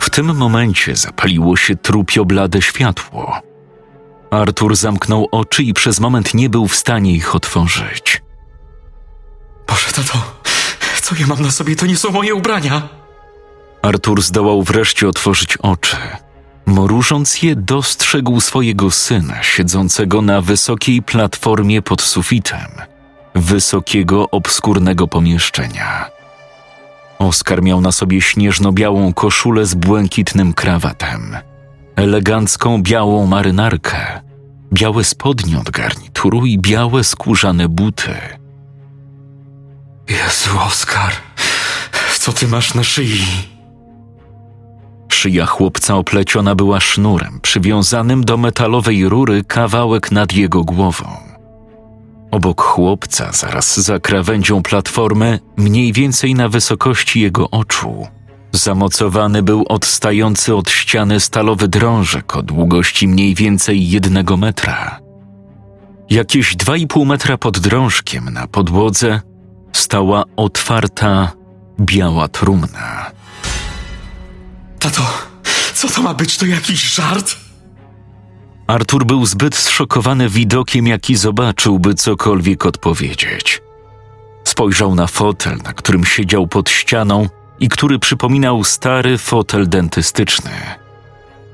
W 0.00 0.10
tym 0.10 0.36
momencie 0.36 0.96
zapaliło 0.96 1.56
się 1.56 1.76
trupio 1.76 2.24
blade 2.24 2.62
światło. 2.62 3.40
Artur 4.30 4.76
zamknął 4.76 5.28
oczy 5.30 5.62
i 5.62 5.74
przez 5.74 6.00
moment 6.00 6.34
nie 6.34 6.50
był 6.50 6.68
w 6.68 6.76
stanie 6.76 7.12
ich 7.12 7.34
otworzyć. 7.34 8.22
Boże, 9.68 9.86
tato, 9.94 10.18
co 11.02 11.14
ja 11.20 11.26
mam 11.26 11.42
na 11.42 11.50
sobie? 11.50 11.76
To 11.76 11.86
nie 11.86 11.96
są 11.96 12.10
moje 12.10 12.34
ubrania. 12.34 12.88
Artur 13.82 14.22
zdołał 14.22 14.62
wreszcie 14.62 15.08
otworzyć 15.08 15.56
oczy. 15.56 15.96
Mrużąc 16.66 17.42
je, 17.42 17.56
dostrzegł 17.56 18.40
swojego 18.40 18.90
syna 18.90 19.42
siedzącego 19.42 20.22
na 20.22 20.40
wysokiej 20.40 21.02
platformie 21.02 21.82
pod 21.82 22.02
sufitem 22.02 22.68
wysokiego, 23.34 24.30
obskurnego 24.30 25.08
pomieszczenia. 25.08 26.10
Oskar 27.22 27.62
miał 27.62 27.80
na 27.80 27.92
sobie 27.92 28.20
śnieżno-białą 28.20 29.12
koszulę 29.12 29.66
z 29.66 29.74
błękitnym 29.74 30.52
krawatem, 30.52 31.36
elegancką 31.96 32.82
białą 32.82 33.26
marynarkę, 33.26 34.20
białe 34.72 35.04
spodnie 35.04 35.58
od 35.58 35.70
garnituru 35.70 36.46
i 36.46 36.58
białe 36.58 37.04
skórzane 37.04 37.68
buty. 37.68 38.14
Jezu, 40.08 40.50
Oskar, 40.66 41.12
co 42.18 42.32
ty 42.32 42.48
masz 42.48 42.74
na 42.74 42.84
szyi? 42.84 43.24
Szyja 45.08 45.46
chłopca 45.46 45.96
opleciona 45.96 46.54
była 46.54 46.80
sznurem 46.80 47.40
przywiązanym 47.40 48.24
do 48.24 48.36
metalowej 48.36 49.08
rury 49.08 49.44
kawałek 49.44 50.12
nad 50.12 50.32
jego 50.32 50.64
głową. 50.64 51.31
Obok 52.32 52.62
chłopca, 52.62 53.32
zaraz 53.32 53.80
za 53.80 54.00
krawędzią 54.00 54.62
platformy, 54.62 55.40
mniej 55.56 55.92
więcej 55.92 56.34
na 56.34 56.48
wysokości 56.48 57.20
jego 57.20 57.50
oczu, 57.50 58.06
zamocowany 58.52 59.42
był 59.42 59.64
odstający 59.68 60.54
od 60.54 60.70
ściany 60.70 61.20
stalowy 61.20 61.68
drążek 61.68 62.36
o 62.36 62.42
długości 62.42 63.08
mniej 63.08 63.34
więcej 63.34 63.90
jednego 63.90 64.36
metra. 64.36 65.00
Jakieś 66.10 66.56
dwa 66.56 66.76
i 66.76 66.86
pół 66.86 67.04
metra 67.04 67.38
pod 67.38 67.58
drążkiem 67.58 68.30
na 68.30 68.46
podłodze 68.46 69.20
stała 69.72 70.24
otwarta, 70.36 71.32
biała 71.80 72.28
trumna. 72.28 73.10
Tato, 74.78 75.02
co 75.74 75.88
to 75.88 76.02
ma 76.02 76.14
być? 76.14 76.36
To 76.36 76.46
jakiś 76.46 76.94
żart? 76.94 77.36
Artur 78.72 79.06
był 79.06 79.26
zbyt 79.26 79.56
zszokowany 79.56 80.28
widokiem, 80.28 80.86
jaki 80.86 81.16
zobaczył, 81.16 81.78
by 81.78 81.94
cokolwiek 81.94 82.66
odpowiedzieć. 82.66 83.62
Spojrzał 84.44 84.94
na 84.94 85.06
fotel, 85.06 85.58
na 85.64 85.72
którym 85.72 86.04
siedział 86.04 86.46
pod 86.46 86.70
ścianą 86.70 87.28
i 87.60 87.68
który 87.68 87.98
przypominał 87.98 88.64
stary 88.64 89.18
fotel 89.18 89.68
dentystyczny. 89.68 90.50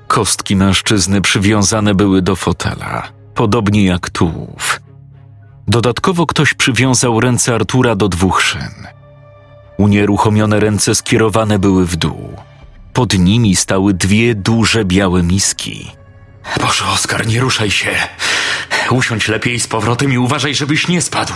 Kostki 0.08 0.56
mężczyzny 0.56 1.20
przywiązane 1.20 1.94
były 1.94 2.22
do 2.22 2.36
fotela, 2.36 3.08
podobnie 3.34 3.84
jak 3.84 4.10
tułów. 4.10 4.80
Dodatkowo 5.68 6.26
ktoś 6.26 6.54
przywiązał 6.54 7.20
ręce 7.20 7.54
Artura 7.54 7.94
do 7.96 8.08
dwóch 8.08 8.42
szyn. 8.42 8.86
Unieruchomione 9.78 10.60
ręce 10.60 10.94
skierowane 10.94 11.58
były 11.58 11.86
w 11.86 11.96
dół. 11.96 12.36
Pod 12.92 13.18
nimi 13.18 13.56
stały 13.56 13.94
dwie 13.94 14.34
duże 14.34 14.84
białe 14.84 15.22
miski. 15.22 15.97
Boże, 16.56 16.84
Oskar, 16.86 17.26
nie 17.26 17.40
ruszaj 17.40 17.70
się. 17.70 17.90
Usiądź 18.90 19.28
lepiej 19.28 19.60
z 19.60 19.66
powrotem 19.66 20.12
i 20.12 20.18
uważaj, 20.18 20.54
żebyś 20.54 20.88
nie 20.88 21.02
spadł. 21.02 21.34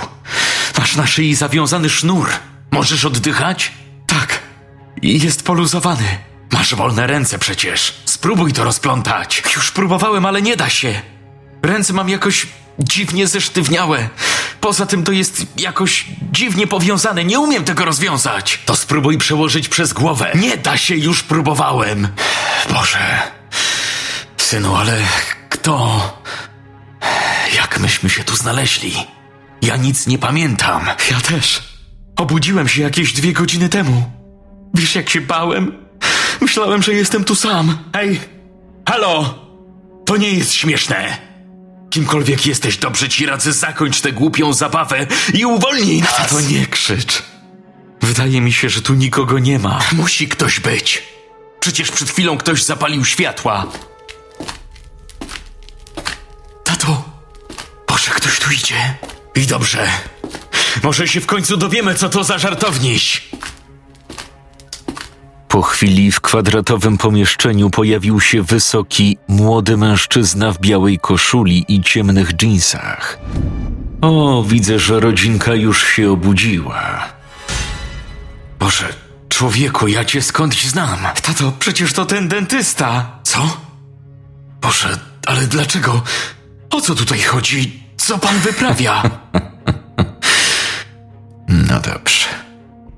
Masz 0.78 0.97
na 0.97 1.07
szyi 1.07 1.35
zawiązany 1.35 1.90
sznur. 1.90 2.31
Możesz 2.71 3.04
oddychać? 3.04 3.73
Tak. 4.07 4.38
Jest 5.02 5.42
poluzowany. 5.42 6.19
Masz 6.52 6.75
wolne 6.75 7.07
ręce 7.07 7.38
przecież. 7.38 7.95
Spróbuj 8.04 8.52
to 8.52 8.64
rozplątać. 8.64 9.42
Już 9.57 9.71
próbowałem, 9.71 10.26
ale 10.26 10.42
nie 10.42 10.57
da 10.57 10.69
się. 10.69 11.00
Ręce 11.62 11.92
mam 11.92 12.09
jakoś 12.09 12.47
dziwnie 12.78 13.26
zesztywniałe. 13.26 14.09
Poza 14.61 14.87
tym 14.87 15.04
to 15.04 15.12
jest 15.12 15.47
jakoś 15.57 16.07
dziwnie 16.33 16.66
powiązane. 16.66 17.25
Nie 17.25 17.40
umiem 17.40 17.64
tego 17.64 17.85
rozwiązać. 17.85 18.61
To 18.66 18.76
spróbuj 18.76 19.19
przełożyć 19.19 19.69
przez 19.69 19.92
głowę. 19.92 20.33
Nie 20.35 20.57
da 20.57 20.76
się, 20.76 20.97
już 20.97 21.23
próbowałem. 21.23 22.09
Boże. 22.73 23.33
Synu, 24.52 24.76
ale 24.76 24.99
kto? 25.49 26.00
Jak 27.56 27.80
myśmy 27.80 28.11
się 28.11 28.25
tu 28.25 28.37
znaleźli? 28.37 28.94
Ja 29.62 29.76
nic 29.76 30.06
nie 30.06 30.18
pamiętam. 30.18 30.87
Ja 31.11 31.21
też. 31.21 31.62
Obudziłem 32.16 32.68
się 32.68 32.82
jakieś 32.82 33.12
dwie 33.12 33.32
godziny 33.32 33.68
temu. 33.68 34.11
Wiesz, 34.75 34.94
jak 34.94 35.11
się 35.11 35.21
bałem? 35.21 35.73
Myślałem, 36.40 36.82
że 36.82 36.92
jestem 36.92 37.25
tu 37.25 37.35
sam. 37.35 37.78
Hej, 37.94 38.21
halo! 38.88 39.35
To 40.06 40.16
nie 40.16 40.30
jest 40.30 40.54
śmieszne. 40.54 41.18
Kimkolwiek 41.90 42.47
jesteś, 42.47 42.76
dobrze 42.76 43.09
ci 43.09 43.26
radzę, 43.26 43.52
zakończ 43.52 44.00
tę 44.00 44.12
głupią 44.12 44.52
zabawę 44.52 45.06
i 45.35 45.44
uwolnij 45.44 46.00
nas! 46.00 46.30
To 46.30 46.40
nie 46.40 46.66
krzycz. 46.66 47.23
Wydaje 48.02 48.40
mi 48.40 48.52
się, 48.52 48.71
że 48.71 48.82
tu 48.82 48.94
nikogo 48.94 49.38
nie 49.38 49.59
ma. 49.59 49.78
Musi 49.92 50.28
ktoś 50.28 50.61
być. 50.61 51.02
Przecież 51.61 51.90
przed 51.90 52.11
chwilą 52.11 52.38
ktoś 52.38 52.62
zapalił 52.64 53.04
światła. 53.04 53.66
Boże, 57.92 58.11
ktoś 58.11 58.38
tu 58.38 58.52
idzie. 58.52 58.94
I 59.34 59.46
dobrze. 59.46 59.88
Może 60.82 61.08
się 61.08 61.20
w 61.20 61.26
końcu 61.26 61.56
dowiemy, 61.56 61.94
co 61.94 62.08
to 62.08 62.25
za 62.25 62.38
żartowniś. 62.38 63.28
Po 65.49 65.62
chwili 65.62 66.12
w 66.12 66.20
kwadratowym 66.20 66.99
pomieszczeniu 66.99 67.70
pojawił 67.70 68.20
się 68.20 68.42
wysoki, 68.42 69.18
młody 69.28 69.76
mężczyzna 69.76 70.52
w 70.52 70.58
białej 70.61 70.99
koszuli 70.99 71.64
i 71.68 71.82
ciemnych 71.82 72.32
dżinsach. 72.32 73.18
O, 74.00 74.44
widzę, 74.46 74.78
że 74.78 75.00
rodzinka 75.00 75.54
już 75.54 75.87
się 75.87 76.11
obudziła. 76.11 77.08
Boże, 78.58 78.94
człowieku, 79.28 79.88
ja 79.88 80.04
cię 80.04 80.22
skądś 80.22 80.64
znam. 80.64 80.99
Tato, 81.22 81.52
przecież 81.58 81.92
to 81.92 82.06
ten 82.06 82.28
dentysta. 82.28 83.18
Co? 83.22 83.56
Boże, 84.61 84.99
ale 85.26 85.46
dlaczego? 85.46 86.02
O 86.70 86.80
co 86.80 86.94
tutaj 86.94 87.20
chodzi? 87.20 87.81
Co 88.02 88.18
pan 88.18 88.38
wyprawia? 88.38 89.02
No 91.49 91.80
dobrze. 91.80 92.26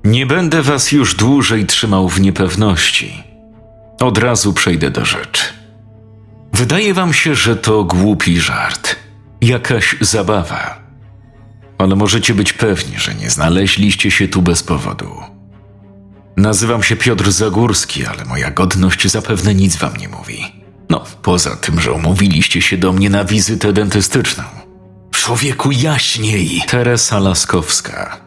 Nie 0.03 0.25
będę 0.25 0.61
was 0.61 0.91
już 0.91 1.15
dłużej 1.15 1.65
trzymał 1.65 2.09
w 2.09 2.21
niepewności. 2.21 3.23
Od 4.01 4.17
razu 4.17 4.53
przejdę 4.53 4.91
do 4.91 5.05
rzeczy. 5.05 5.43
Wydaje 6.53 6.93
wam 6.93 7.13
się, 7.13 7.35
że 7.35 7.55
to 7.55 7.83
głupi 7.83 8.39
żart, 8.39 8.95
jakaś 9.41 9.95
zabawa. 10.01 10.79
Ale 11.77 11.95
możecie 11.95 12.33
być 12.33 12.53
pewni, 12.53 12.99
że 12.99 13.15
nie 13.15 13.29
znaleźliście 13.29 14.11
się 14.11 14.27
tu 14.27 14.41
bez 14.41 14.63
powodu. 14.63 15.11
Nazywam 16.37 16.83
się 16.83 16.95
Piotr 16.95 17.31
Zagórski, 17.31 18.05
ale 18.05 18.25
moja 18.25 18.51
godność 18.51 19.07
zapewne 19.07 19.55
nic 19.55 19.75
wam 19.75 19.97
nie 19.97 20.09
mówi. 20.09 20.45
No, 20.89 21.03
poza 21.21 21.55
tym, 21.55 21.81
że 21.81 21.91
umówiliście 21.91 22.61
się 22.61 22.77
do 22.77 22.93
mnie 22.93 23.09
na 23.09 23.23
wizytę 23.25 23.73
dentystyczną. 23.73 24.64
Człowieku, 25.15 25.71
jaśniej. 25.71 26.61
Teresa 26.67 27.19
Laskowska. 27.19 28.17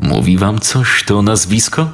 Mówi 0.00 0.38
wam 0.38 0.58
coś 0.58 1.04
to 1.04 1.22
nazwisko? 1.22 1.90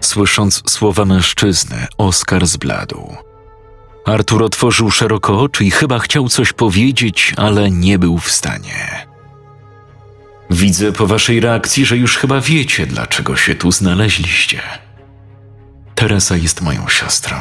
Słysząc 0.00 0.62
słowa 0.70 1.04
mężczyzny, 1.04 1.86
Oskar 1.98 2.46
zbladł. 2.46 3.16
Artur 4.06 4.42
otworzył 4.42 4.90
szeroko 4.90 5.40
oczy 5.40 5.64
i 5.64 5.70
chyba 5.70 5.98
chciał 5.98 6.28
coś 6.28 6.52
powiedzieć, 6.52 7.34
ale 7.36 7.70
nie 7.70 7.98
był 7.98 8.18
w 8.18 8.30
stanie. 8.30 9.06
Widzę 10.50 10.92
po 10.92 11.06
waszej 11.06 11.40
reakcji, 11.40 11.86
że 11.86 11.96
już 11.96 12.16
chyba 12.16 12.40
wiecie, 12.40 12.86
dlaczego 12.86 13.36
się 13.36 13.54
tu 13.54 13.72
znaleźliście. 13.72 14.60
Teresa 15.94 16.36
jest 16.36 16.60
moją 16.60 16.88
siostrą. 16.88 17.36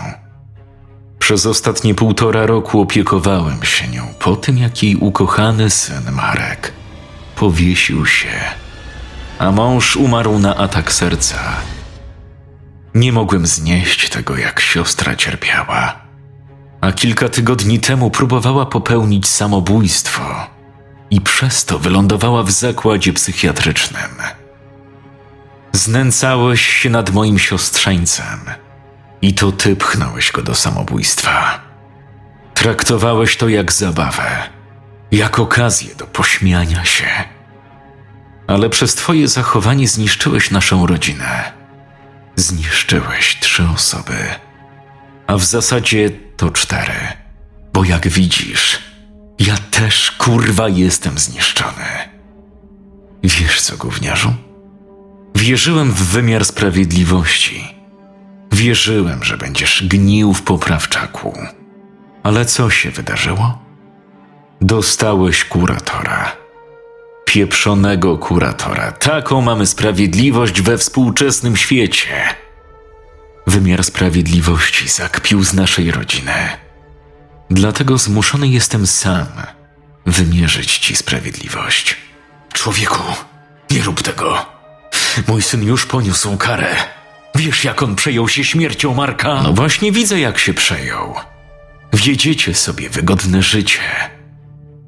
Przez 1.29 1.45
ostatnie 1.45 1.95
półtora 1.95 2.45
roku 2.45 2.81
opiekowałem 2.81 3.63
się 3.63 3.87
nią 3.87 4.13
po 4.19 4.35
tym, 4.35 4.57
jak 4.57 4.83
jej 4.83 4.95
ukochany 4.95 5.69
syn 5.69 6.11
Marek 6.11 6.73
powiesił 7.35 8.05
się, 8.05 8.31
a 9.39 9.51
mąż 9.51 9.95
umarł 9.95 10.39
na 10.39 10.55
atak 10.55 10.91
serca. 10.91 11.39
Nie 12.95 13.11
mogłem 13.11 13.47
znieść 13.47 14.09
tego, 14.09 14.37
jak 14.37 14.59
siostra 14.59 15.15
cierpiała, 15.15 15.95
a 16.81 16.91
kilka 16.91 17.29
tygodni 17.29 17.79
temu 17.79 18.11
próbowała 18.11 18.65
popełnić 18.65 19.27
samobójstwo 19.27 20.47
i 21.09 21.21
przez 21.21 21.65
to 21.65 21.79
wylądowała 21.79 22.43
w 22.43 22.51
zakładzie 22.51 23.13
psychiatrycznym. 23.13 24.11
Znęcałeś 25.73 26.61
się 26.61 26.89
nad 26.89 27.09
moim 27.09 27.39
siostrzeńcem 27.39 28.39
i 29.21 29.33
to 29.33 29.51
ty 29.51 29.75
pchnąłeś 29.75 30.31
go 30.31 30.41
do 30.41 30.55
samobójstwa. 30.55 31.61
Traktowałeś 32.53 33.37
to 33.37 33.49
jak 33.49 33.71
zabawę, 33.71 34.49
jak 35.11 35.39
okazję 35.39 35.95
do 35.95 36.07
pośmiania 36.07 36.85
się. 36.85 37.07
Ale 38.47 38.69
przez 38.69 38.95
twoje 38.95 39.27
zachowanie 39.27 39.87
zniszczyłeś 39.87 40.51
naszą 40.51 40.87
rodzinę. 40.87 41.51
Zniszczyłeś 42.35 43.39
trzy 43.39 43.63
osoby, 43.75 44.17
a 45.27 45.37
w 45.37 45.43
zasadzie 45.43 46.09
to 46.37 46.51
cztery, 46.51 47.07
bo 47.73 47.83
jak 47.83 48.07
widzisz, 48.07 48.79
ja 49.39 49.57
też 49.57 50.11
kurwa 50.11 50.69
jestem 50.69 51.17
zniszczony. 51.17 52.09
Wiesz 53.23 53.61
co, 53.61 53.77
gówniarzu? 53.77 54.33
Wierzyłem 55.35 55.91
w 55.91 56.03
wymiar 56.03 56.45
sprawiedliwości. 56.45 57.78
Wierzyłem, 58.51 59.23
że 59.23 59.37
będziesz 59.37 59.83
gnił 59.87 60.33
w 60.33 60.41
poprawczaku. 60.41 61.39
Ale 62.23 62.45
co 62.45 62.69
się 62.69 62.91
wydarzyło? 62.91 63.59
Dostałeś 64.61 65.45
kuratora. 65.45 66.31
Pieprzonego 67.25 68.17
kuratora. 68.17 68.91
Taką 68.91 69.41
mamy 69.41 69.65
sprawiedliwość 69.65 70.61
we 70.61 70.77
współczesnym 70.77 71.57
świecie. 71.57 72.23
Wymiar 73.47 73.83
sprawiedliwości 73.83 74.89
zakpił 74.89 75.43
z 75.43 75.53
naszej 75.53 75.91
rodziny. 75.91 76.33
Dlatego 77.49 77.97
zmuszony 77.97 78.47
jestem 78.47 78.87
sam 78.87 79.27
wymierzyć 80.05 80.77
ci 80.77 80.95
sprawiedliwość. 80.95 81.97
Człowieku, 82.53 83.03
nie 83.71 83.83
rób 83.83 84.01
tego. 84.01 84.45
Mój 85.27 85.41
syn 85.41 85.63
już 85.63 85.85
poniósł 85.85 86.37
karę. 86.37 86.75
Wiesz, 87.39 87.63
jak 87.63 87.83
on 87.83 87.95
przejął 87.95 88.27
się 88.27 88.43
śmiercią 88.43 88.93
Marka? 88.93 89.41
No 89.43 89.53
właśnie 89.53 89.91
widzę, 89.91 90.19
jak 90.19 90.37
się 90.39 90.53
przejął. 90.53 91.15
Wiedziecie 91.93 92.53
sobie 92.53 92.89
wygodne 92.89 93.43
życie. 93.43 93.79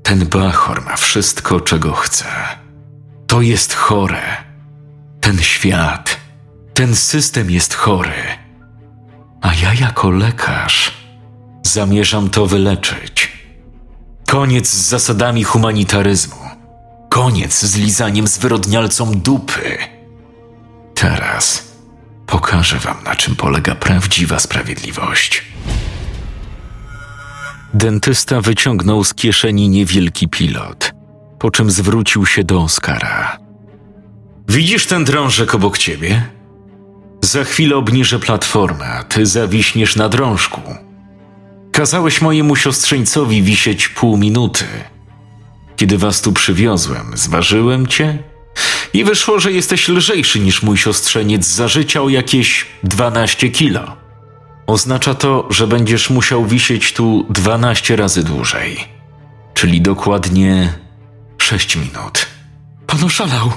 Ten 0.03 0.25
Bachor 0.27 0.85
ma 0.85 0.95
wszystko, 0.95 1.59
czego 1.59 1.93
chce. 1.93 2.25
To 3.27 3.41
jest 3.41 3.73
chore. 3.73 4.21
Ten 5.21 5.41
świat, 5.41 6.17
ten 6.73 6.95
system 6.95 7.51
jest 7.51 7.73
chory. 7.73 8.23
A 9.41 9.53
ja 9.53 9.73
jako 9.73 10.09
lekarz 10.09 10.93
zamierzam 11.63 12.29
to 12.29 12.45
wyleczyć. 12.45 13.31
Koniec 14.27 14.67
z 14.67 14.89
zasadami 14.89 15.43
humanitaryzmu. 15.43 16.41
Koniec 17.09 17.59
z 17.59 17.75
lizaniem 17.75 18.27
zwyrodnialcom 18.27 19.21
dupy. 19.21 19.77
Teraz 20.95 21.70
pokażę 22.31 22.79
wam, 22.79 23.03
na 23.03 23.15
czym 23.15 23.35
polega 23.35 23.75
prawdziwa 23.75 24.39
sprawiedliwość. 24.39 25.43
Dentysta 27.73 28.41
wyciągnął 28.41 29.03
z 29.03 29.13
kieszeni 29.13 29.69
niewielki 29.69 30.27
pilot, 30.27 30.91
po 31.39 31.51
czym 31.51 31.71
zwrócił 31.71 32.25
się 32.25 32.43
do 32.43 32.61
Oskara. 32.61 33.37
Widzisz 34.47 34.85
ten 34.85 35.03
drążek 35.03 35.55
obok 35.55 35.77
ciebie? 35.77 36.23
Za 37.21 37.43
chwilę 37.43 37.75
obniżę 37.75 38.19
platformę, 38.19 38.85
a 38.85 39.03
ty 39.03 39.25
zawiśniesz 39.25 39.95
na 39.95 40.09
drążku. 40.09 40.61
Kazałeś 41.71 42.21
mojemu 42.21 42.55
siostrzeńcowi 42.55 43.43
wisieć 43.43 43.87
pół 43.87 44.17
minuty. 44.17 44.65
Kiedy 45.75 45.97
was 45.97 46.21
tu 46.21 46.33
przywiozłem, 46.33 47.11
zważyłem 47.15 47.87
cię 47.87 48.30
i 48.93 49.03
wyszło, 49.03 49.39
że 49.39 49.51
jesteś 49.51 49.87
lżejszy 49.89 50.39
niż 50.39 50.63
mój 50.63 50.77
siostrzeniec 50.77 51.45
za 51.45 51.67
życia 51.67 52.01
o 52.01 52.09
jakieś 52.09 52.65
12 52.83 53.49
kilo. 53.49 53.97
Oznacza 54.67 55.13
to, 55.13 55.47
że 55.49 55.67
będziesz 55.67 56.09
musiał 56.09 56.45
wisieć 56.45 56.93
tu 56.93 57.25
12 57.29 57.95
razy 57.95 58.23
dłużej, 58.23 58.87
czyli 59.53 59.81
dokładnie 59.81 60.73
6 61.37 61.75
minut. 61.75 62.25
Pan 62.87 63.03
oszalał. 63.03 63.51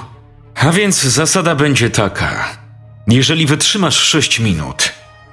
A 0.55 0.71
więc 0.71 1.03
zasada 1.03 1.55
będzie 1.55 1.89
taka: 1.89 2.57
jeżeli 3.07 3.45
wytrzymasz 3.45 3.95
6 3.97 4.39
minut, 4.39 4.91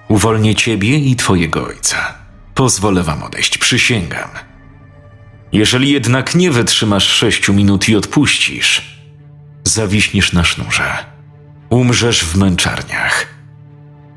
uwolnię 0.09 0.55
ciebie 0.55 0.98
i 0.98 1.16
twojego 1.16 1.66
ojca. 1.66 2.14
Pozwolę 2.55 3.03
wam 3.03 3.22
odejść, 3.22 3.59
przysięgam. 3.59 4.29
Jeżeli 5.53 5.90
jednak 5.90 6.35
nie 6.35 6.51
wytrzymasz 6.51 7.09
sześciu 7.09 7.53
minut 7.53 7.88
i 7.88 7.96
odpuścisz, 7.96 9.01
zawiśniesz 9.64 10.33
na 10.33 10.44
sznurze. 10.44 11.05
Umrzesz 11.70 12.25
w 12.25 12.37
męczarniach. 12.37 13.27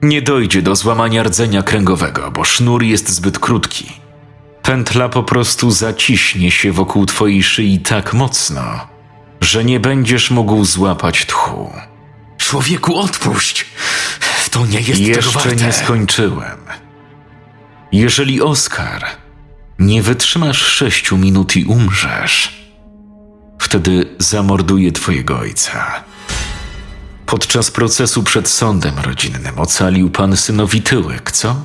Nie 0.02 0.22
dojdzie 0.22 0.62
do 0.62 0.76
złamania 0.76 1.24
rdzenia 1.24 1.64
kręgowego, 1.64 2.32
bo 2.32 2.44
sznur 2.44 2.84
jest 2.84 3.10
zbyt 3.10 3.40
krótki. 3.40 3.92
Pętla 4.62 5.10
po 5.10 5.24
prostu 5.24 5.72
zaciśnie 5.72 6.52
się 6.52 6.72
wokół 6.72 7.06
twojej 7.06 7.44
szyi 7.44 7.80
tak 7.80 8.14
mocno, 8.14 8.88
że 9.42 9.64
nie 9.64 9.80
będziesz 9.80 10.32
mógł 10.32 10.66
złapać 10.66 11.26
tchu. 11.26 11.74
Człowieku, 12.38 13.00
odpuść! 13.00 13.66
To 14.52 14.66
nie 14.66 14.80
jest 14.80 15.00
Jeszcze 15.02 15.56
nie 15.56 15.74
skończyłem. 15.74 16.58
Jeżeli 17.92 18.42
Oskar 18.42 19.06
nie 19.80 20.02
wytrzymasz 20.02 20.58
sześciu 20.58 21.18
minut 21.18 21.56
i 21.56 21.66
umrzesz, 21.66 22.65
wtedy 23.60 24.16
zamorduje 24.20 24.92
twojego 24.92 25.40
ojca. 25.40 26.04
Podczas 27.26 27.72
procesu 27.72 28.24
przed 28.24 28.50
sądem 28.50 29.00
rodzinnym 29.00 29.60
ocalił 29.60 30.10
pan 30.10 30.38
synowi 30.38 30.82
tyłek, 30.82 31.32
co? 31.32 31.56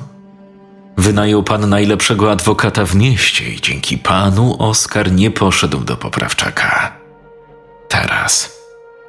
Wynajął 0.97 1.43
pan 1.43 1.69
najlepszego 1.69 2.31
adwokata 2.31 2.85
w 2.85 2.95
mieście 2.95 3.49
i 3.49 3.61
dzięki 3.61 3.97
panu 3.97 4.55
Oskar 4.59 5.11
nie 5.11 5.31
poszedł 5.31 5.79
do 5.79 5.97
poprawczaka. 5.97 6.97
Teraz 7.89 8.51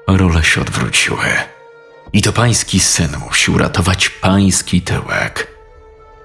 role 0.06 0.44
się 0.44 0.60
odwróciły. 0.60 1.26
I 2.12 2.22
to 2.22 2.32
pański 2.32 2.80
syn 2.80 3.10
musi 3.26 3.50
uratować 3.50 4.08
pański 4.08 4.82
tyłek, 4.82 5.48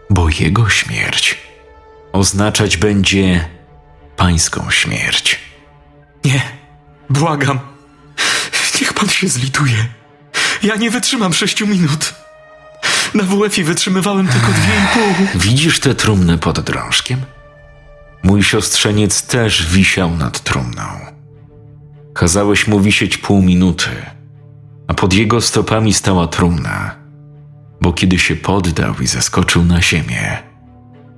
bo 0.09 0.29
jego 0.39 0.69
śmierć 0.69 1.47
oznaczać 2.17 2.77
będzie 2.77 3.49
pańską 4.15 4.71
śmierć. 4.71 5.39
Nie, 6.25 6.41
błagam. 7.09 7.59
Niech 8.81 8.93
pan 8.93 9.09
się 9.09 9.27
zlituje. 9.27 9.85
Ja 10.63 10.75
nie 10.75 10.91
wytrzymam 10.91 11.33
sześciu 11.33 11.67
minut. 11.67 12.13
Na 13.13 13.23
WF-ie 13.23 13.63
wytrzymywałem 13.67 14.27
tylko 14.27 14.47
dwie 14.47 14.73
i 14.73 14.87
pół. 14.93 15.41
Widzisz 15.41 15.79
tę 15.79 15.95
trumnę 15.95 16.37
pod 16.37 16.59
drążkiem? 16.59 17.21
Mój 18.23 18.43
siostrzeniec 18.43 19.23
też 19.23 19.67
wisiał 19.67 20.15
nad 20.15 20.39
trumną. 20.39 20.83
Kazałeś 22.13 22.67
mu 22.67 22.79
wisieć 22.79 23.17
pół 23.17 23.41
minuty, 23.41 23.89
a 24.87 24.93
pod 24.93 25.13
jego 25.13 25.41
stopami 25.41 25.93
stała 25.93 26.27
trumna, 26.27 26.95
bo 27.81 27.93
kiedy 27.93 28.19
się 28.19 28.35
poddał 28.35 28.93
i 29.01 29.07
zeskoczył 29.07 29.65
na 29.65 29.81
ziemię, 29.81 30.37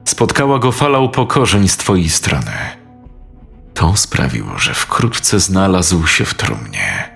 spotkała 0.06 0.60
go 0.60 0.72
fala 0.72 1.00
upokorzeń 1.00 1.68
z 1.68 1.78
twojej 1.78 2.10
strony. 2.10 2.79
To 3.80 3.98
sprawiło, 3.98 4.58
że 4.58 4.74
wkrótce 4.74 5.40
znalazł 5.40 6.08
się 6.08 6.26
w 6.26 6.34
trumnie. 6.34 7.10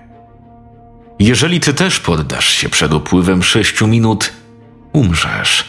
Jeżeli 1.18 1.60
ty 1.60 1.74
też 1.74 2.00
poddasz 2.00 2.48
się 2.48 2.68
przed 2.68 2.94
upływem 2.94 3.42
sześciu 3.42 3.86
minut, 3.86 4.32
umrzesz. 4.92 5.64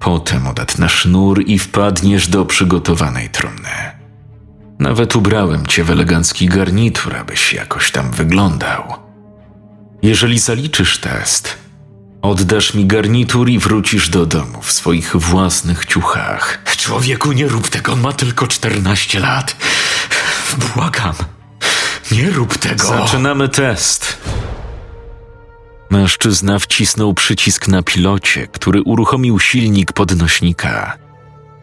Potem 0.00 0.46
odetnę 0.46 0.88
sznur 0.88 1.42
i 1.46 1.58
wpadniesz 1.58 2.28
do 2.28 2.44
przygotowanej 2.44 3.30
trumny. 3.30 3.92
Nawet 4.78 5.16
ubrałem 5.16 5.66
cię 5.66 5.84
w 5.84 5.90
elegancki 5.90 6.46
garnitur, 6.46 7.16
abyś 7.16 7.52
jakoś 7.52 7.90
tam 7.90 8.10
wyglądał. 8.10 8.82
Jeżeli 10.02 10.38
zaliczysz 10.38 10.98
test, 10.98 11.58
oddasz 12.22 12.74
mi 12.74 12.86
garnitur 12.86 13.48
i 13.48 13.58
wrócisz 13.58 14.08
do 14.08 14.26
domu 14.26 14.62
w 14.62 14.72
swoich 14.72 15.16
własnych 15.16 15.86
ciuchach. 15.86 16.62
Człowieku, 16.82 17.32
nie 17.32 17.48
rób 17.48 17.68
tego, 17.68 17.92
on 17.92 18.00
ma 18.00 18.12
tylko 18.12 18.46
14 18.46 19.20
lat. 19.20 19.56
Błagam. 20.56 21.14
Nie 22.12 22.30
rób 22.30 22.58
tego. 22.58 22.86
Zaczynamy 22.86 23.48
test. 23.48 24.16
Mężczyzna 25.90 26.58
wcisnął 26.58 27.14
przycisk 27.14 27.68
na 27.68 27.82
pilocie, 27.82 28.46
który 28.46 28.82
uruchomił 28.82 29.38
silnik 29.40 29.92
podnośnika. 29.92 30.98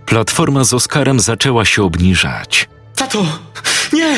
Platforma 0.05 0.63
z 0.63 0.73
Oskarem 0.73 1.19
zaczęła 1.19 1.65
się 1.65 1.83
obniżać. 1.83 2.69
Tato, 2.95 3.25
nie! 3.93 4.15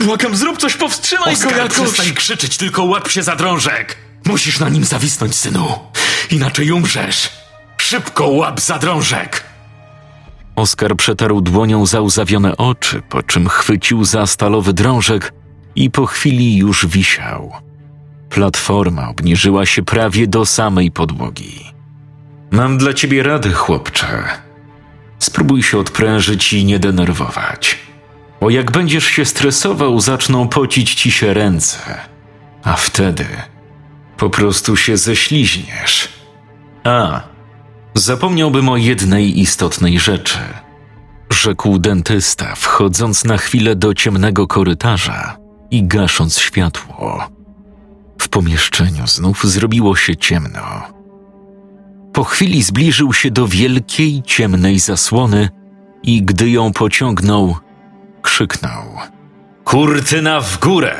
Błagam, 0.00 0.36
zrób 0.36 0.58
coś, 0.58 0.74
powstrzymaj 0.76 1.36
go 1.36 1.48
Oskar, 1.48 1.56
jakoś. 1.56 1.78
przestań 1.78 2.14
krzyczeć, 2.14 2.56
tylko 2.56 2.84
łap 2.84 3.08
się 3.10 3.22
za 3.22 3.36
drążek. 3.36 3.96
Musisz 4.24 4.58
na 4.60 4.68
nim 4.68 4.84
zawisnąć, 4.84 5.34
synu. 5.36 5.78
Inaczej 6.30 6.72
umrzesz. 6.72 7.30
Szybko 7.76 8.28
łap 8.28 8.60
za 8.60 8.78
drążek. 8.78 9.44
Oskar 10.56 10.96
przetarł 10.96 11.40
dłonią 11.40 11.86
załzawione 11.86 12.56
oczy, 12.56 13.02
po 13.08 13.22
czym 13.22 13.48
chwycił 13.48 14.04
za 14.04 14.26
stalowy 14.26 14.72
drążek 14.72 15.32
i 15.76 15.90
po 15.90 16.06
chwili 16.06 16.56
już 16.56 16.86
wisiał. 16.86 17.52
Platforma 18.30 19.08
obniżyła 19.08 19.66
się 19.66 19.82
prawie 19.82 20.26
do 20.26 20.46
samej 20.46 20.90
podłogi. 20.90 21.64
Mam 22.50 22.78
dla 22.78 22.92
ciebie 22.92 23.22
radę, 23.22 23.52
chłopcze. 23.52 24.24
Spróbuj 25.18 25.62
się 25.62 25.78
odprężyć 25.78 26.52
i 26.52 26.64
nie 26.64 26.78
denerwować. 26.78 27.78
Bo 28.40 28.50
jak 28.50 28.70
będziesz 28.70 29.04
się 29.04 29.24
stresował, 29.24 30.00
zaczną 30.00 30.48
pocić 30.48 30.94
ci 30.94 31.10
się 31.10 31.34
ręce. 31.34 31.78
A 32.64 32.72
wtedy 32.72 33.26
po 34.16 34.30
prostu 34.30 34.76
się 34.76 34.96
ześliźniesz. 34.96 36.08
A, 36.84 37.20
zapomniałbym 37.94 38.68
o 38.68 38.76
jednej 38.76 39.40
istotnej 39.40 39.98
rzeczy. 39.98 40.38
Rzekł 41.30 41.78
dentysta, 41.78 42.54
wchodząc 42.54 43.24
na 43.24 43.36
chwilę 43.36 43.76
do 43.76 43.94
ciemnego 43.94 44.46
korytarza 44.46 45.36
i 45.70 45.84
gasząc 45.84 46.38
światło. 46.38 47.28
W 48.18 48.28
pomieszczeniu 48.28 49.06
znów 49.06 49.44
zrobiło 49.44 49.96
się 49.96 50.16
ciemno. 50.16 50.62
Po 52.12 52.24
chwili 52.24 52.62
zbliżył 52.62 53.12
się 53.12 53.30
do 53.30 53.48
wielkiej, 53.48 54.22
ciemnej 54.22 54.78
zasłony 54.78 55.48
i 56.02 56.22
gdy 56.22 56.50
ją 56.50 56.72
pociągnął, 56.72 57.56
krzyknął: 58.22 58.84
Kurtyna 59.64 60.40
w 60.40 60.58
górę! 60.58 60.96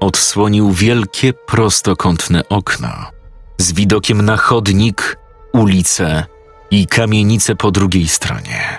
Odsłonił 0.00 0.72
wielkie, 0.72 1.32
prostokątne 1.32 2.48
okno 2.48 3.20
z 3.60 3.72
widokiem 3.72 4.22
na 4.22 4.36
chodnik, 4.36 5.16
ulicę 5.52 6.24
i 6.70 6.86
kamienicę 6.86 7.56
po 7.56 7.70
drugiej 7.70 8.08
stronie. 8.08 8.78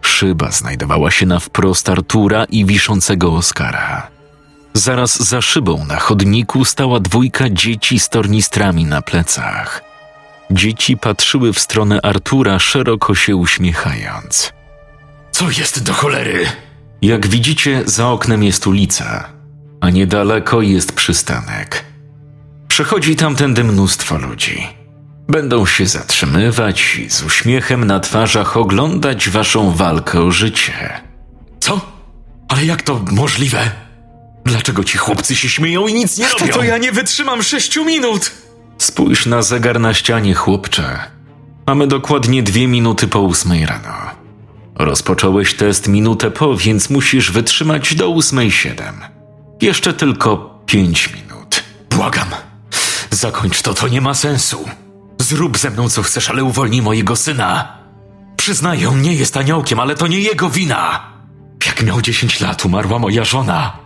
Szyba 0.00 0.50
znajdowała 0.50 1.10
się 1.10 1.26
na 1.26 1.40
wprost 1.40 1.88
Artura 1.88 2.44
i 2.44 2.64
wiszącego 2.64 3.34
Oskara. 3.34 4.10
Zaraz 4.74 5.28
za 5.28 5.42
szybą 5.42 5.84
na 5.84 5.98
chodniku 5.98 6.64
stała 6.64 7.00
dwójka 7.00 7.50
dzieci 7.50 8.00
z 8.00 8.08
tornistrami 8.08 8.84
na 8.84 9.02
plecach. 9.02 9.82
Dzieci 10.50 10.96
patrzyły 10.96 11.52
w 11.52 11.58
stronę 11.58 12.00
Artura, 12.02 12.58
szeroko 12.58 13.14
się 13.14 13.36
uśmiechając. 13.36 14.52
Co 15.30 15.50
jest 15.50 15.82
do 15.82 15.92
cholery? 15.92 16.46
Jak 17.02 17.26
widzicie, 17.26 17.82
za 17.86 18.08
oknem 18.08 18.42
jest 18.42 18.66
ulica, 18.66 19.28
a 19.80 19.90
niedaleko 19.90 20.62
jest 20.62 20.92
przystanek. 20.92 21.84
Przechodzi 22.68 23.16
tamtędy 23.16 23.64
mnóstwo 23.64 24.18
ludzi. 24.18 24.68
Będą 25.28 25.66
się 25.66 25.86
zatrzymywać 25.86 26.96
i 26.96 27.10
z 27.10 27.22
uśmiechem 27.22 27.84
na 27.84 28.00
twarzach 28.00 28.56
oglądać 28.56 29.28
waszą 29.28 29.70
walkę 29.70 30.20
o 30.20 30.30
życie. 30.30 31.00
Co? 31.60 31.80
Ale 32.48 32.64
jak 32.64 32.82
to 32.82 33.00
możliwe? 33.10 33.70
Dlaczego 34.44 34.84
ci 34.84 34.98
chłopcy 34.98 35.36
się 35.36 35.48
śmieją 35.48 35.86
i 35.86 35.94
nic 35.94 36.18
nie 36.18 36.28
robią? 36.28 36.46
Tato, 36.46 36.62
ja 36.64 36.78
nie 36.78 36.92
wytrzymam 36.92 37.42
sześciu 37.42 37.84
minut! 37.84 38.30
Spójrz 38.78 39.26
na 39.26 39.42
zegar 39.42 39.80
na 39.80 39.94
ścianie, 39.94 40.34
chłopcze. 40.34 40.98
Mamy 41.66 41.86
dokładnie 41.86 42.42
dwie 42.42 42.68
minuty 42.68 43.08
po 43.08 43.20
ósmej 43.20 43.66
rano. 43.66 43.94
Rozpocząłeś 44.74 45.54
test 45.54 45.88
minutę 45.88 46.30
po, 46.30 46.56
więc 46.56 46.90
musisz 46.90 47.30
wytrzymać 47.32 47.94
do 47.94 48.08
ósmej 48.08 48.50
siedem. 48.50 49.00
Jeszcze 49.60 49.94
tylko 49.94 50.60
pięć 50.66 51.14
minut. 51.14 51.62
Błagam. 51.90 52.28
Zakończ 53.10 53.62
to, 53.62 53.74
to 53.74 53.88
nie 53.88 54.00
ma 54.00 54.14
sensu. 54.14 54.68
Zrób 55.28 55.58
ze 55.58 55.70
mną 55.70 55.88
co 55.88 56.02
chcesz, 56.02 56.30
ale 56.30 56.44
uwolnij 56.44 56.82
mojego 56.82 57.16
syna. 57.16 57.78
Przyznaję, 58.36 58.92
nie 58.96 59.14
jest 59.14 59.36
aniołkiem, 59.36 59.80
ale 59.80 59.94
to 59.94 60.06
nie 60.06 60.20
jego 60.20 60.50
wina. 60.50 61.12
Jak 61.66 61.82
miał 61.82 62.02
10 62.02 62.40
lat, 62.40 62.64
umarła 62.64 62.98
moja 62.98 63.24
żona. 63.24 63.78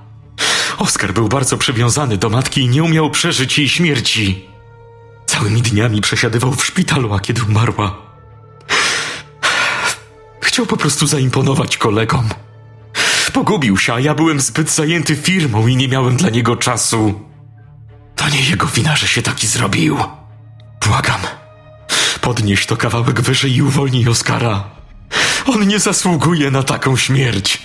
Oskar 0.79 1.13
był 1.13 1.29
bardzo 1.29 1.59
przywiązany 1.59 2.17
do 2.17 2.31
matki 2.31 2.61
i 2.61 2.69
nie 2.69 2.83
umiał 2.83 3.11
przeżyć 3.11 3.59
jej 3.59 3.69
śmierci. 3.69 4.49
Całymi 5.27 5.63
dniami 5.63 6.01
przesiadywał 6.01 6.53
w 6.53 6.67
szpitalu, 6.67 7.15
a 7.15 7.21
kiedy 7.21 7.43
umarła, 7.43 7.97
chciał 10.41 10.67
po 10.67 10.77
prostu 10.77 11.07
zaimponować 11.07 11.77
kolegom. 11.77 12.29
Pogubił 13.33 13.79
się, 13.79 13.95
a 13.95 14.01
ja 14.01 14.15
byłem 14.15 14.41
zbyt 14.41 14.71
zajęty 14.71 15.17
firmą 15.17 15.67
i 15.67 15.77
nie 15.77 15.89
miałem 15.89 16.17
dla 16.17 16.31
niego 16.31 16.57
czasu. 16.57 17.21
To 18.17 18.29
nie 18.29 18.43
jego 18.43 18.67
wina, 18.67 18.97
że 18.97 19.09
się 19.09 19.23
taki 19.23 19.47
zrobił. 19.47 19.99
Błagam. 20.87 21.21
Podnieś 22.21 22.67
to 22.67 22.77
kawałek 22.77 23.21
wyżej 23.21 23.57
i 23.57 23.63
uwolnij 23.63 24.09
Oskara. 24.09 24.65
On 25.47 25.69
nie 25.69 25.79
zasługuje 25.79 26.51
na 26.51 26.63
taką 26.63 26.97
śmierć. 26.97 27.63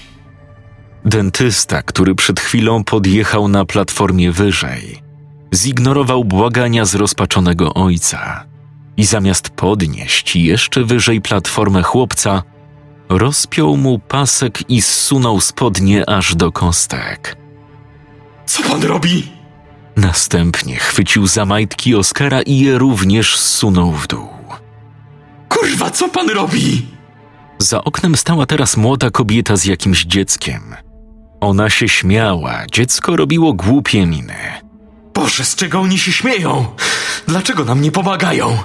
Dentysta, 1.06 1.82
który 1.82 2.16
przed 2.16 2.40
chwilą 2.40 2.84
podjechał 2.84 3.48
na 3.48 3.66
platformie 3.66 4.32
wyżej, 4.32 5.02
zignorował 5.56 6.24
błagania 6.24 6.86
zrozpaczonego 6.86 7.74
ojca 7.74 8.44
i 8.98 9.06
zamiast 9.06 9.50
podnieść 9.50 10.36
jeszcze 10.36 10.84
wyżej 10.84 11.22
platformę 11.22 11.84
chłopca, 11.84 12.44
rozpiął 13.10 13.78
mu 13.78 14.00
pasek 14.00 14.70
i 14.70 14.82
zsunął 14.82 15.42
spodnie 15.42 16.10
aż 16.10 16.36
do 16.36 16.52
kostek. 16.52 17.38
Co 18.46 18.64
pan 18.64 18.84
robi? 18.84 19.37
Następnie 19.98 20.76
chwycił 20.76 21.28
za 21.28 21.46
majtki 21.46 21.96
Oskara 21.96 22.42
i 22.42 22.60
je 22.60 22.78
również 22.78 23.38
zsunął 23.40 23.92
w 23.92 24.08
dół. 24.08 24.30
Kurwa, 25.50 25.90
co 25.90 26.10
pan 26.10 26.30
robi? 26.30 26.86
Za 27.60 27.84
oknem 27.84 28.16
stała 28.16 28.46
teraz 28.46 28.78
młoda 28.78 29.10
kobieta 29.12 29.58
z 29.58 29.66
jakimś 29.66 30.04
dzieckiem. 30.06 30.76
Ona 31.42 31.70
się 31.70 31.90
śmiała, 31.90 32.66
dziecko 32.72 33.16
robiło 33.16 33.54
głupie 33.54 34.06
miny. 34.06 34.36
Boże, 35.14 35.46
z 35.46 35.56
czego 35.56 35.80
oni 35.80 36.00
się 36.00 36.12
śmieją? 36.12 36.66
Dlaczego 37.28 37.66
nam 37.66 37.82
nie 37.82 37.92
pomagają? 37.92 38.58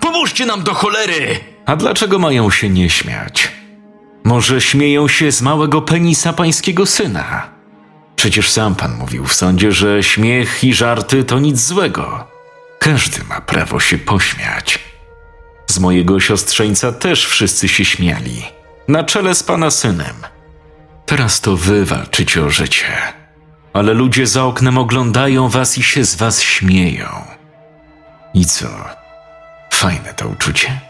Pomóżcie 0.00 0.46
nam 0.46 0.62
do 0.62 0.74
cholery! 0.74 1.40
A 1.66 1.76
dlaczego 1.76 2.18
mają 2.18 2.50
się 2.50 2.68
nie 2.68 2.90
śmiać? 2.90 3.52
Może 4.24 4.60
śmieją 4.60 5.08
się 5.08 5.32
z 5.32 5.42
małego 5.42 5.82
penisa 5.82 6.32
pańskiego 6.32 6.86
syna? 6.86 7.57
Przecież 8.18 8.50
sam 8.50 8.74
pan 8.74 8.94
mówił 8.94 9.24
w 9.24 9.34
sądzie, 9.34 9.72
że 9.72 10.02
śmiech 10.02 10.64
i 10.64 10.74
żarty 10.74 11.24
to 11.24 11.38
nic 11.38 11.60
złego. 11.60 12.26
Każdy 12.78 13.24
ma 13.24 13.40
prawo 13.40 13.80
się 13.80 13.98
pośmiać. 13.98 14.78
Z 15.66 15.78
mojego 15.78 16.20
siostrzeńca 16.20 16.92
też 16.92 17.26
wszyscy 17.26 17.68
się 17.68 17.84
śmiali. 17.84 18.42
Na 18.88 19.04
czele 19.04 19.34
z 19.34 19.42
pana 19.42 19.70
synem. 19.70 20.16
Teraz 21.06 21.40
to 21.40 21.56
wy 21.56 21.84
walczycie 21.84 22.44
o 22.44 22.50
życie. 22.50 22.86
Ale 23.72 23.94
ludzie 23.94 24.26
za 24.26 24.44
oknem 24.44 24.78
oglądają 24.78 25.48
was 25.48 25.78
i 25.78 25.82
się 25.82 26.04
z 26.04 26.14
was 26.14 26.42
śmieją. 26.42 27.08
I 28.34 28.44
co? 28.44 28.68
Fajne 29.70 30.14
to 30.14 30.28
uczucie? 30.28 30.80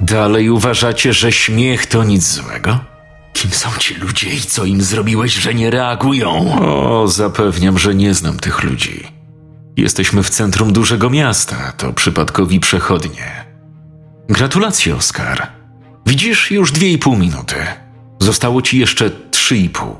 Dalej 0.00 0.50
uważacie, 0.50 1.12
że 1.12 1.32
śmiech 1.32 1.86
to 1.86 2.04
nic 2.04 2.24
złego? 2.24 2.93
Kim 3.34 3.50
są 3.50 3.68
ci 3.78 3.94
ludzie 3.94 4.30
i 4.34 4.40
co 4.40 4.64
im 4.64 4.82
zrobiłeś, 4.82 5.34
że 5.34 5.54
nie 5.54 5.70
reagują? 5.70 6.58
O, 6.60 7.08
zapewniam, 7.08 7.78
że 7.78 7.94
nie 7.94 8.14
znam 8.14 8.36
tych 8.38 8.62
ludzi. 8.62 9.06
Jesteśmy 9.76 10.22
w 10.22 10.30
centrum 10.30 10.72
dużego 10.72 11.10
miasta, 11.10 11.72
to 11.76 11.92
przypadkowi 11.92 12.60
przechodnie. 12.60 13.44
Gratulacje, 14.28 14.96
Oskar. 14.96 15.46
Widzisz, 16.06 16.50
już 16.50 16.72
dwie 16.72 16.92
i 16.92 16.98
pół 16.98 17.16
minuty. 17.16 17.56
Zostało 18.20 18.62
ci 18.62 18.78
jeszcze 18.78 19.10
trzy 19.30 19.56
i 19.56 19.68
pół. 19.68 19.96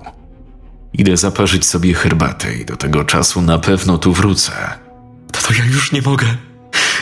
Idę 0.92 1.16
zaparzyć 1.16 1.66
sobie 1.66 1.94
herbatę 1.94 2.54
i 2.54 2.64
do 2.64 2.76
tego 2.76 3.04
czasu 3.04 3.42
na 3.42 3.58
pewno 3.58 3.98
tu 3.98 4.12
wrócę. 4.12 4.52
Tato, 5.32 5.54
ja 5.54 5.64
już 5.64 5.92
nie 5.92 6.02
mogę. 6.02 6.26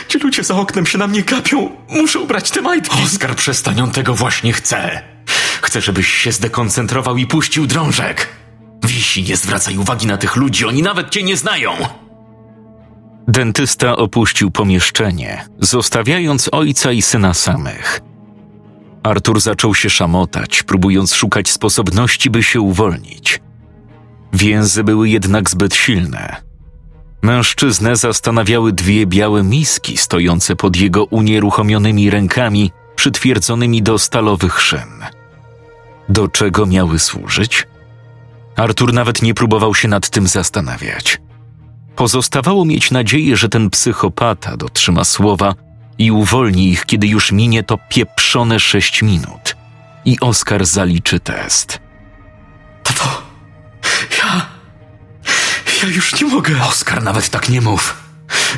Ci 0.07 0.19
ludzie 0.19 0.43
za 0.43 0.55
oknem 0.55 0.85
się 0.85 0.97
na 0.97 1.07
mnie 1.07 1.23
gapią. 1.23 1.69
Muszę 1.89 2.19
ubrać 2.19 2.51
te 2.51 2.61
majtki. 2.61 3.03
Oskar, 3.03 3.35
przestań, 3.35 3.81
on 3.81 3.91
tego 3.91 4.13
właśnie 4.13 4.53
chce. 4.53 5.12
Chcę, 5.63 5.81
żebyś 5.81 6.07
się 6.07 6.31
zdekoncentrował 6.31 7.17
i 7.17 7.27
puścił 7.27 7.67
drążek. 7.67 8.27
Wisi, 8.83 9.23
nie 9.23 9.37
zwracaj 9.37 9.77
uwagi 9.77 10.07
na 10.07 10.17
tych 10.17 10.35
ludzi, 10.35 10.65
oni 10.65 10.81
nawet 10.81 11.09
cię 11.09 11.23
nie 11.23 11.37
znają. 11.37 11.71
Dentysta 13.27 13.95
opuścił 13.95 14.51
pomieszczenie, 14.51 15.45
zostawiając 15.59 16.49
ojca 16.51 16.91
i 16.91 17.01
syna 17.01 17.33
samych. 17.33 18.01
Artur 19.03 19.41
zaczął 19.41 19.75
się 19.75 19.89
szamotać, 19.89 20.63
próbując 20.63 21.13
szukać 21.13 21.49
sposobności, 21.49 22.29
by 22.29 22.43
się 22.43 22.61
uwolnić. 22.61 23.39
Więzy 24.33 24.83
były 24.83 25.09
jednak 25.09 25.49
zbyt 25.49 25.75
silne. 25.75 26.35
Mężczyznę 27.21 27.95
zastanawiały 27.95 28.73
dwie 28.73 29.05
białe 29.05 29.43
miski 29.43 29.97
stojące 29.97 30.55
pod 30.55 30.77
jego 30.77 31.05
unieruchomionymi 31.05 32.09
rękami, 32.09 32.71
przytwierdzonymi 32.95 33.83
do 33.83 33.99
stalowych 33.99 34.61
szyn. 34.61 35.22
Do 36.09 36.27
czego 36.27 36.65
miały 36.65 36.99
służyć? 36.99 37.67
Artur 38.55 38.93
nawet 38.93 39.21
nie 39.21 39.33
próbował 39.33 39.75
się 39.75 39.87
nad 39.87 40.09
tym 40.09 40.27
zastanawiać. 40.27 41.21
Pozostawało 41.95 42.65
mieć 42.65 42.91
nadzieję, 42.91 43.37
że 43.37 43.49
ten 43.49 43.69
psychopata 43.69 44.57
dotrzyma 44.57 45.03
słowa 45.03 45.55
i 45.97 46.11
uwolni 46.11 46.69
ich, 46.69 46.85
kiedy 46.85 47.07
już 47.07 47.31
minie 47.31 47.63
to 47.63 47.77
pieprzone 47.89 48.59
sześć 48.59 49.01
minut 49.01 49.55
i 50.05 50.19
Oskar 50.19 50.65
zaliczy 50.65 51.19
test. 51.19 51.79
Tato, 52.83 53.21
ja. 54.17 54.45
Ja 55.83 55.89
już 55.89 56.21
nie 56.21 56.27
mogę. 56.27 56.63
Oskar, 56.63 57.03
nawet 57.03 57.29
tak 57.29 57.49
nie 57.49 57.61
mów. 57.61 58.03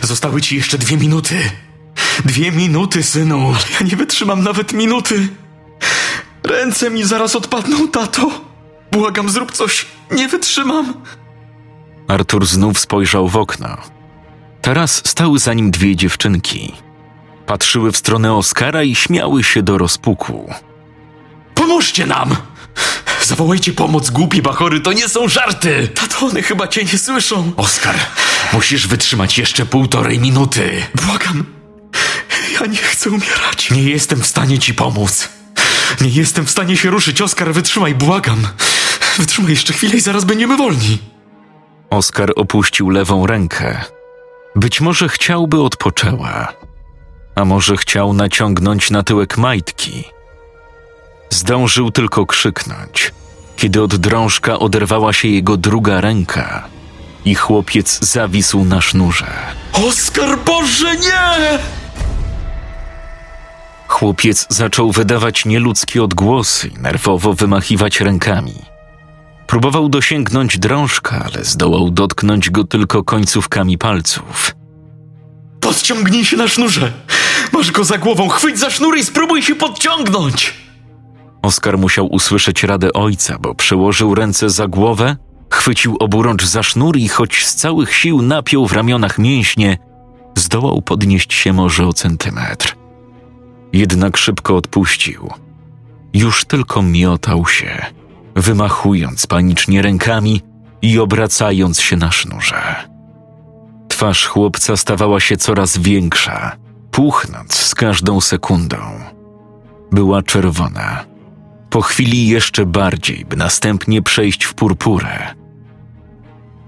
Zostały 0.02 0.42
ci 0.42 0.56
jeszcze 0.56 0.78
dwie 0.78 0.98
minuty. 0.98 1.52
Dwie 2.26 2.52
minuty, 2.52 3.04
synu. 3.04 3.48
Ale 3.48 3.66
ja 3.80 3.86
nie 3.86 3.96
wytrzymam 3.96 4.44
nawet 4.44 4.74
minuty. 4.74 5.28
Ręce 6.46 6.90
mi 6.90 7.04
zaraz 7.04 7.36
odpadną, 7.36 7.88
tato. 7.88 8.32
Błagam, 8.92 9.30
zrób 9.30 9.52
coś. 9.52 9.86
Nie 10.12 10.28
wytrzymam. 10.28 10.94
Artur 12.08 12.46
znów 12.46 12.80
spojrzał 12.80 13.28
w 13.28 13.38
okno. 13.38 13.78
Teraz 14.62 15.02
stały 15.06 15.40
za 15.40 15.54
nim 15.54 15.72
dwie 15.72 15.96
dziewczynki. 15.96 16.74
Patrzyły 17.46 17.92
w 17.92 17.98
stronę 17.98 18.34
Oskara 18.34 18.84
i 18.84 18.96
śmiały 18.96 19.44
się 19.44 19.64
do 19.64 19.78
rozpuku. 19.78 20.54
Pomóżcie 21.56 22.06
nam! 22.06 22.36
Zawołajcie 23.24 23.72
pomoc, 23.74 24.10
głupi 24.10 24.42
bachory, 24.42 24.80
to 24.80 24.94
nie 24.94 25.10
są 25.10 25.28
żarty! 25.28 25.88
Tato, 25.88 26.26
one 26.26 26.42
chyba 26.42 26.68
cię 26.68 26.84
nie 26.84 26.98
słyszą. 27.00 27.52
Oskar, 27.58 27.96
musisz 28.54 28.88
wytrzymać 28.88 29.38
jeszcze 29.38 29.66
półtorej 29.66 30.20
minuty. 30.20 30.84
Błagam, 31.06 31.46
ja 32.54 32.66
nie 32.66 32.78
chcę 32.78 33.10
umierać. 33.10 33.72
Nie 33.72 33.84
jestem 33.84 34.22
w 34.22 34.28
stanie 34.28 34.60
ci 34.60 34.74
pomóc. 34.74 35.30
Nie 36.02 36.10
jestem 36.10 36.46
w 36.46 36.50
stanie 36.52 36.78
się 36.78 36.90
ruszyć, 36.90 37.22
Oskar, 37.22 37.54
wytrzymaj, 37.54 37.96
błagam. 37.96 38.48
Wytrzymaj 39.18 39.52
jeszcze 39.52 39.74
chwilę 39.74 39.96
i 39.96 40.02
zaraz 40.02 40.26
będziemy 40.26 40.58
wolni. 40.58 40.98
Oskar 41.90 42.34
opuścił 42.36 42.90
lewą 42.90 43.28
rękę. 43.28 43.82
Być 44.56 44.82
może 44.82 45.10
chciałby 45.10 45.62
odpoczęła, 45.62 46.54
a 47.36 47.46
może 47.46 47.78
chciał 47.78 48.14
naciągnąć 48.14 48.92
na 48.92 49.04
tyłek 49.04 49.38
majtki. 49.38 50.04
Zdążył 51.30 51.92
tylko 51.92 52.26
krzyknąć, 52.26 53.12
kiedy 53.56 53.82
od 53.82 53.96
drążka 53.96 54.60
oderwała 54.60 55.14
się 55.14 55.28
jego 55.28 55.58
druga 55.58 56.02
ręka 56.02 56.68
i 57.26 57.36
chłopiec 57.36 58.00
zawisł 58.06 58.64
na 58.64 58.82
sznurze. 58.82 59.28
Oskar, 59.74 60.40
Boże, 60.46 60.96
nie! 60.98 61.60
Chłopiec 63.96 64.48
zaczął 64.50 64.92
wydawać 64.92 65.46
nieludzkie 65.46 66.04
odgłosy 66.04 66.68
i 66.68 66.82
nerwowo 66.82 67.34
wymachiwać 67.34 68.02
rękami. 68.02 68.54
Próbował 69.48 69.90
dosięgnąć 69.90 70.60
drążka, 70.60 71.26
ale 71.26 71.46
zdołał 71.46 71.92
dotknąć 71.92 72.50
go 72.50 72.64
tylko 72.64 73.04
końcówkami 73.04 73.78
palców. 73.78 74.56
Podciągnij 75.60 76.26
się 76.26 76.38
na 76.38 76.48
sznurze! 76.48 76.92
Masz 77.54 77.72
go 77.72 77.84
za 77.84 77.98
głową, 77.98 78.30
chwyć 78.30 78.60
za 78.60 78.70
sznur 78.70 78.98
i 78.98 79.04
spróbuj 79.04 79.42
się 79.42 79.56
podciągnąć! 79.56 80.54
Oskar 81.42 81.78
musiał 81.78 82.08
usłyszeć 82.08 82.64
radę 82.64 82.94
ojca, 82.94 83.38
bo 83.40 83.56
przełożył 83.56 84.16
ręce 84.16 84.50
za 84.50 84.68
głowę, 84.68 85.18
chwycił 85.50 85.98
oburącz 86.00 86.46
za 86.46 86.64
sznur 86.64 86.98
i 86.98 87.08
choć 87.08 87.46
z 87.46 87.56
całych 87.56 87.96
sił 87.96 88.22
napiął 88.22 88.68
w 88.68 88.74
ramionach 88.74 89.20
mięśnie, 89.20 89.78
zdołał 90.38 90.82
podnieść 90.82 91.34
się 91.34 91.54
może 91.54 91.88
o 91.88 91.94
centymetr. 91.94 92.85
Jednak 93.76 94.18
szybko 94.18 94.56
odpuścił. 94.56 95.30
Już 96.14 96.46
tylko 96.46 96.82
miotał 96.82 97.48
się, 97.48 97.86
wymachując 98.36 99.28
panicznie 99.28 99.82
rękami 99.82 100.42
i 100.82 101.00
obracając 101.00 101.82
się 101.82 101.98
na 101.98 102.12
sznurze. 102.12 102.76
Twarz 103.88 104.26
chłopca 104.26 104.78
stawała 104.78 105.20
się 105.20 105.38
coraz 105.38 105.78
większa, 105.78 106.56
puchnąc 106.92 107.54
z 107.56 107.76
każdą 107.76 108.22
sekundą. 108.22 108.78
Była 109.92 110.24
czerwona. 110.24 111.06
Po 111.70 111.82
chwili 111.82 112.28
jeszcze 112.28 112.66
bardziej, 112.66 113.26
by 113.26 113.36
następnie 113.36 114.02
przejść 114.02 114.44
w 114.44 114.54
purpurę. 114.54 115.34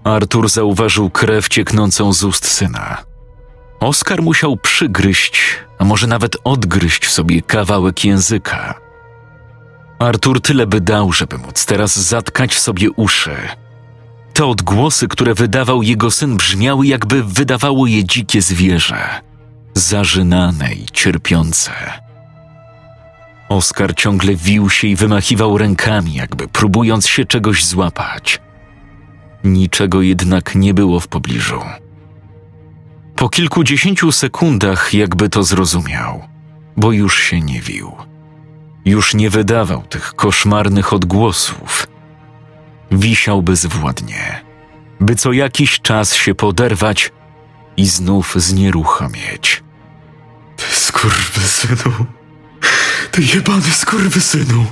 Artur 0.04 0.50
zauważył 0.50 1.10
krew 1.10 1.48
cieknącą 1.50 2.14
z 2.14 2.24
ust 2.24 2.48
syna. 2.48 2.98
Oskar 3.80 4.22
musiał 4.22 4.58
przygryźć, 4.58 5.60
a 5.80 5.86
może 5.86 6.08
nawet 6.08 6.38
odgryźć 6.44 7.10
sobie 7.10 7.42
kawałek 7.42 8.06
języka. 8.06 8.74
Artur 10.00 10.42
tyle 10.42 10.68
by 10.68 10.82
dał, 10.82 11.14
żeby 11.14 11.38
móc 11.38 11.66
teraz 11.66 11.96
zatkać 11.96 12.60
sobie 12.60 12.92
uszy. 12.92 13.36
Te 14.34 14.46
odgłosy, 14.46 15.08
które 15.08 15.34
wydawał 15.34 15.84
jego 15.84 16.12
syn, 16.12 16.38
brzmiały, 16.38 16.88
jakby 16.88 17.24
wydawało 17.24 17.88
je 17.88 18.06
dzikie 18.06 18.42
zwierzę, 18.42 19.22
zażynane 19.74 20.74
i 20.74 20.86
cierpiące. 20.86 21.72
Oskar 23.50 23.96
ciągle 23.96 24.36
wił 24.36 24.70
się 24.70 24.88
i 24.88 24.96
wymachiwał 24.96 25.58
rękami, 25.58 26.14
jakby 26.14 26.48
próbując 26.48 27.08
się 27.08 27.26
czegoś 27.26 27.66
złapać. 27.66 28.42
Niczego 29.44 30.02
jednak 30.02 30.56
nie 30.56 30.74
było 30.74 31.00
w 31.00 31.08
pobliżu. 31.08 31.62
Po 33.18 33.30
kilkudziesięciu 33.30 34.12
sekundach 34.12 34.94
jakby 34.94 35.30
to 35.30 35.44
zrozumiał, 35.44 36.24
bo 36.78 36.92
już 36.92 37.20
się 37.20 37.42
nie 37.42 37.62
wił. 37.62 37.92
Już 38.86 39.14
nie 39.14 39.30
wydawał 39.30 39.82
tych 39.82 40.14
koszmarnych 40.14 40.94
odgłosów. 40.94 41.88
Wisiał 42.92 43.42
bezwładnie, 43.42 44.42
by 45.00 45.16
co 45.16 45.32
jakiś 45.32 45.82
czas 45.82 46.16
się 46.16 46.36
poderwać 46.36 47.12
i 47.78 47.86
znów 47.86 48.36
znieruchomieć. 48.36 49.64
Ty 50.56 50.76
skurwysynu. 50.76 52.06
Ty 53.12 53.22
jebany 53.22 53.72
skurwysynu. 53.72 54.66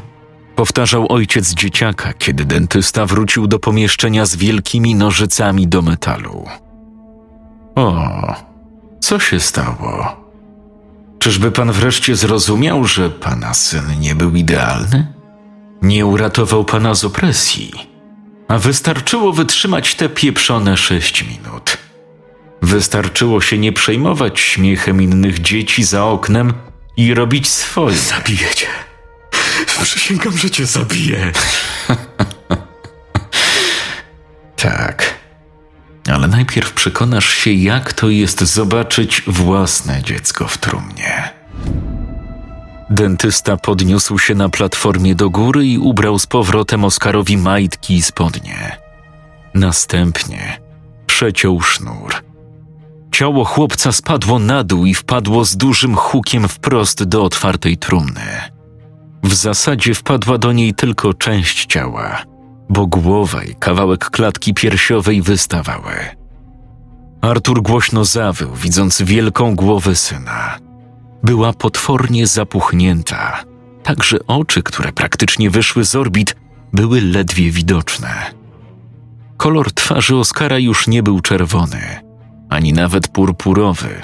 Powtarzał 0.56 1.12
ojciec 1.12 1.54
dzieciaka, 1.54 2.14
kiedy 2.14 2.46
dentysta 2.46 3.06
wrócił 3.06 3.48
do 3.48 3.60
pomieszczenia 3.60 4.26
z 4.26 4.36
wielkimi 4.36 4.96
nożycami 4.96 5.68
do 5.68 5.82
metalu. 5.82 6.46
O, 7.76 8.36
co 9.00 9.20
się 9.20 9.40
stało? 9.40 10.26
Czyżby 11.20 11.52
pan 11.52 11.72
wreszcie 11.72 12.16
zrozumiał, 12.16 12.86
że 12.86 13.10
pana 13.10 13.54
syn 13.54 14.00
nie 14.00 14.16
był 14.16 14.36
idealny? 14.36 15.14
Nie 15.82 16.06
uratował 16.06 16.66
pana 16.66 16.96
z 16.96 17.06
opresji, 17.06 17.72
a 18.48 18.58
wystarczyło 18.58 19.34
wytrzymać 19.34 19.96
te 19.96 20.10
pieprzone 20.10 20.78
sześć 20.78 21.24
minut. 21.24 21.78
Wystarczyło 22.62 23.42
się 23.42 23.58
nie 23.58 23.74
przejmować 23.74 24.40
śmiechem 24.40 25.02
innych 25.02 25.42
dzieci 25.42 25.84
za 25.84 26.06
oknem 26.06 26.54
i 26.98 27.14
robić 27.14 27.50
swoje. 27.50 27.96
Zabiję 27.96 28.56
cię. 28.56 28.68
Przysięgam, 29.84 30.38
że 30.38 30.50
cię 30.52 30.66
zabiję. 30.66 31.32
Tak. 34.56 35.15
Ale 36.10 36.28
najpierw 36.28 36.74
przekonasz 36.74 37.30
się, 37.30 37.52
jak 37.52 37.94
to 37.94 38.10
jest 38.10 38.42
zobaczyć 38.42 39.22
własne 39.28 40.04
dziecko 40.04 40.48
w 40.48 40.58
trumnie. 40.58 41.30
Dentysta 42.90 43.58
podniósł 43.58 44.20
się 44.20 44.36
na 44.36 44.50
platformie 44.50 45.16
do 45.16 45.30
góry 45.30 45.66
i 45.66 45.78
ubrał 45.78 46.20
z 46.20 46.28
powrotem 46.28 46.86
Oskarowi 46.86 47.38
majtki 47.38 47.96
i 47.96 48.02
spodnie. 48.02 48.78
Następnie 49.54 50.60
przeciął 51.08 51.62
sznur. 51.62 52.14
Ciało 53.12 53.46
chłopca 53.46 53.92
spadło 53.92 54.40
na 54.40 54.64
dół 54.64 54.86
i 54.86 54.94
wpadło 54.94 55.46
z 55.46 55.58
dużym 55.58 55.96
hukiem 55.96 56.48
wprost 56.48 57.04
do 57.04 57.24
otwartej 57.24 57.78
trumny. 57.78 58.42
W 59.24 59.34
zasadzie 59.34 59.94
wpadła 59.94 60.38
do 60.38 60.52
niej 60.52 60.74
tylko 60.74 61.14
część 61.14 61.66
ciała, 61.66 62.22
bo 62.70 62.88
głowa 62.88 63.44
i 63.44 63.56
kawałek 63.56 64.10
klatki 64.10 64.54
piersiowej 64.54 65.22
wystawały. 65.22 65.94
Artur 67.22 67.62
głośno 67.62 68.06
zawył, 68.06 68.56
widząc 68.56 69.02
wielką 69.02 69.56
głowę 69.56 69.96
syna. 69.96 70.58
Była 71.24 71.54
potwornie 71.54 72.28
zapuchnięta, 72.28 73.44
także 73.84 74.18
oczy, 74.28 74.64
które 74.64 74.92
praktycznie 74.94 75.50
wyszły 75.50 75.86
z 75.86 75.96
orbit, 75.96 76.36
były 76.74 77.02
ledwie 77.02 77.52
widoczne. 77.52 78.32
Kolor 79.38 79.72
twarzy 79.72 80.16
Oskara 80.16 80.60
już 80.60 80.88
nie 80.88 81.04
był 81.04 81.20
czerwony, 81.20 81.82
ani 82.50 82.74
nawet 82.74 83.08
purpurowy. 83.08 84.02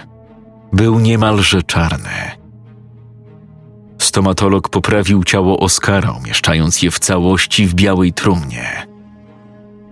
Był 0.74 1.00
niemalże 1.00 1.64
czarny. 1.64 2.41
Stomatolog 4.02 4.70
poprawił 4.70 5.24
ciało 5.24 5.60
Oskara, 5.60 6.12
umieszczając 6.12 6.82
je 6.82 6.92
w 6.92 7.00
całości 7.00 7.68
w 7.68 7.74
białej 7.74 8.14
trumnie. 8.14 8.88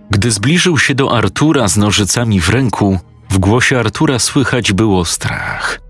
Gdy 0.10 0.32
zbliżył 0.32 0.78
się 0.78 0.96
do 0.96 1.18
Artura 1.18 1.68
z 1.68 1.78
nożycami 1.78 2.42
w 2.42 2.50
ręku, 2.50 3.00
w 3.30 3.38
głosie 3.38 3.80
Artura 3.80 4.20
słychać 4.20 4.74
było 4.74 5.06
strach. 5.06 5.82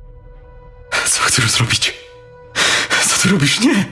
Co 1.05 1.21
chcesz 1.21 1.51
zrobić? 1.51 1.93
Co 3.07 3.21
ty 3.21 3.29
robisz? 3.29 3.59
Nie! 3.59 3.85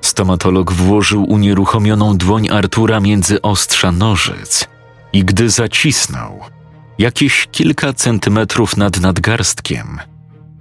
Stomatolog 0.00 0.72
włożył 0.72 1.24
unieruchomioną 1.24 2.16
dłoń 2.16 2.48
Artura 2.48 3.00
między 3.00 3.42
ostrza 3.42 3.92
nożyc 3.92 4.68
i 5.12 5.24
gdy 5.24 5.50
zacisnął, 5.50 6.40
jakieś 6.98 7.48
kilka 7.52 7.92
centymetrów 7.92 8.76
nad 8.76 9.00
nadgarstkiem, 9.00 9.98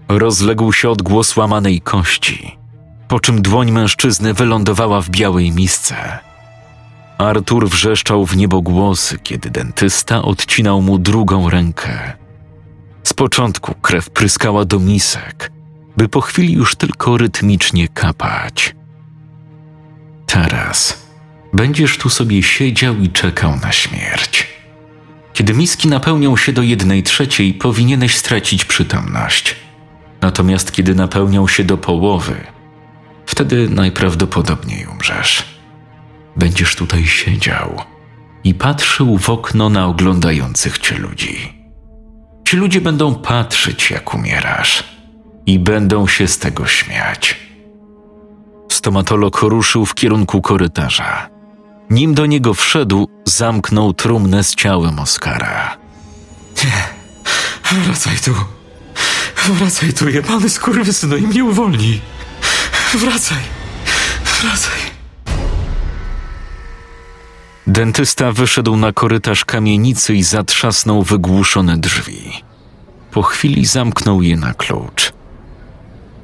rozległ 0.08 0.74
się 0.74 0.89
odgłos 0.89 1.38
łamanej 1.38 1.82
kości, 1.82 2.64
po 3.08 3.20
czym 3.20 3.41
dłoń 3.41 3.72
mężczyzny 3.72 4.34
wylądowała 4.34 5.02
w 5.02 5.10
białej 5.10 5.52
misce. 5.52 5.96
Artur 7.18 7.70
wrzeszczał 7.70 8.26
w 8.26 8.38
niebogłosy, 8.38 9.20
kiedy 9.20 9.50
dentysta 9.50 10.22
odcinał 10.22 10.82
mu 10.82 10.98
drugą 10.98 11.50
rękę. 11.50 12.13
Z 13.04 13.13
początku 13.13 13.76
krew 13.76 14.10
pryskała 14.10 14.65
do 14.65 14.80
misek, 14.80 15.52
by 15.98 16.10
po 16.10 16.22
chwili 16.22 16.54
już 16.54 16.76
tylko 16.76 17.18
rytmicznie 17.18 17.88
kapać. 17.88 18.76
Teraz 20.26 21.06
będziesz 21.54 21.98
tu 21.98 22.10
sobie 22.10 22.44
siedział 22.44 22.96
i 22.96 23.10
czekał 23.10 23.56
na 23.56 23.72
śmierć. 23.72 24.48
Kiedy 25.34 25.54
miski 25.54 25.88
napełnią 25.88 26.38
się 26.38 26.54
do 26.54 26.62
jednej 26.62 27.04
trzeciej, 27.04 27.54
powinieneś 27.54 28.15
stracić 28.15 28.65
przytomność. 28.65 29.56
Natomiast 30.22 30.72
kiedy 30.72 30.96
napełnią 30.96 31.48
się 31.48 31.63
do 31.63 31.78
połowy, 31.78 32.55
wtedy 33.25 33.69
najprawdopodobniej 33.69 34.88
umrzesz. 34.88 35.43
Będziesz 36.35 36.75
tutaj 36.75 37.05
siedział 37.05 37.81
i 38.43 38.53
patrzył 38.53 39.17
w 39.17 39.29
okno 39.29 39.69
na 39.69 39.85
oglądających 39.85 40.77
cię 40.79 40.97
ludzi. 40.97 41.53
Ci 42.47 42.57
ludzie 42.57 42.81
będą 42.81 43.15
patrzeć, 43.15 43.91
jak 43.91 44.13
umierasz, 44.13 44.83
i 45.45 45.59
będą 45.59 46.07
się 46.07 46.27
z 46.27 46.39
tego 46.39 46.67
śmiać. 46.67 47.39
Stomatolog 48.71 49.41
ruszył 49.41 49.85
w 49.85 49.95
kierunku 49.95 50.41
korytarza. 50.41 51.29
Nim 51.89 52.13
do 52.13 52.25
niego 52.25 52.53
wszedł, 52.53 53.09
zamknął 53.25 53.93
trumnę 53.93 54.43
z 54.43 54.55
ciałem 54.55 54.99
Oskara. 54.99 55.77
Wracaj 57.71 58.17
tu. 58.25 58.33
Wracaj 59.53 59.93
tu, 59.93 60.09
jebany 60.09 60.49
skurwysynu 60.49 61.17
i 61.17 61.21
mnie 61.21 61.43
uwolnij. 61.43 62.01
Wracaj. 62.95 63.43
Wracaj. 64.41 64.79
Dentysta 67.67 68.31
wyszedł 68.31 68.77
na 68.77 68.93
korytarz 68.93 69.45
kamienicy 69.45 70.15
i 70.15 70.23
zatrzasnął 70.23 71.03
wygłuszone 71.03 71.77
drzwi. 71.77 72.31
Po 73.12 73.21
chwili 73.21 73.65
zamknął 73.65 74.21
je 74.21 74.38
na 74.38 74.53
klucz. 74.53 75.13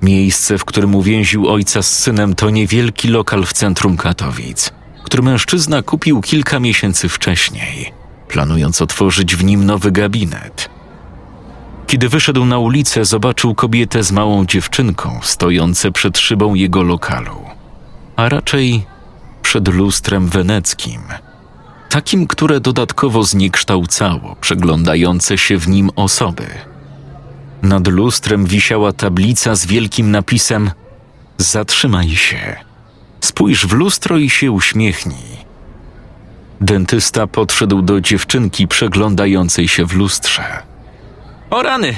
Miejsce, 0.02 0.58
w 0.58 0.66
którym 0.66 0.96
uwięził 0.96 1.50
ojca 1.50 1.82
z 1.82 2.00
synem, 2.00 2.36
to 2.36 2.50
niewielki 2.50 3.08
lokal 3.08 3.46
w 3.46 3.54
centrum 3.54 3.98
Katowic, 3.98 4.72
który 5.04 5.24
mężczyzna 5.24 5.82
kupił 5.82 6.22
kilka 6.22 6.60
miesięcy 6.60 7.10
wcześniej, 7.10 7.94
planując 8.28 8.82
otworzyć 8.82 9.36
w 9.36 9.44
nim 9.44 9.66
nowy 9.66 9.92
gabinet. 9.92 10.70
Kiedy 11.92 12.10
wyszedł 12.10 12.46
na 12.46 12.60
ulicę, 12.60 13.06
zobaczył 13.06 13.56
kobietę 13.56 14.04
z 14.04 14.12
małą 14.12 14.46
dziewczynką 14.46 15.20
stojące 15.24 15.92
przed 15.92 16.18
szybą 16.18 16.54
jego 16.54 16.84
lokalu, 16.84 17.46
a 18.16 18.30
raczej 18.30 18.86
przed 19.42 19.68
lustrem 19.68 20.28
weneckim, 20.28 21.02
takim, 21.90 22.28
które 22.28 22.60
dodatkowo 22.60 23.24
zniekształcało 23.24 24.36
przeglądające 24.42 25.38
się 25.38 25.58
w 25.58 25.68
nim 25.68 25.90
osoby. 25.96 26.48
Nad 27.62 27.88
lustrem 27.88 28.46
wisiała 28.46 28.94
tablica 28.94 29.56
z 29.56 29.66
wielkim 29.66 30.12
napisem: 30.12 30.72
Zatrzymaj 31.38 32.10
się. 32.10 32.56
Spójrz 33.22 33.66
w 33.66 33.74
lustro 33.74 34.18
i 34.18 34.30
się 34.30 34.52
uśmiechnij. 34.52 35.38
Dentysta 36.62 37.28
podszedł 37.28 37.82
do 37.82 38.02
dziewczynki 38.02 38.68
przeglądającej 38.68 39.68
się 39.68 39.86
w 39.86 39.94
lustrze. 39.94 40.71
O 41.52 41.64
rany! 41.64 41.96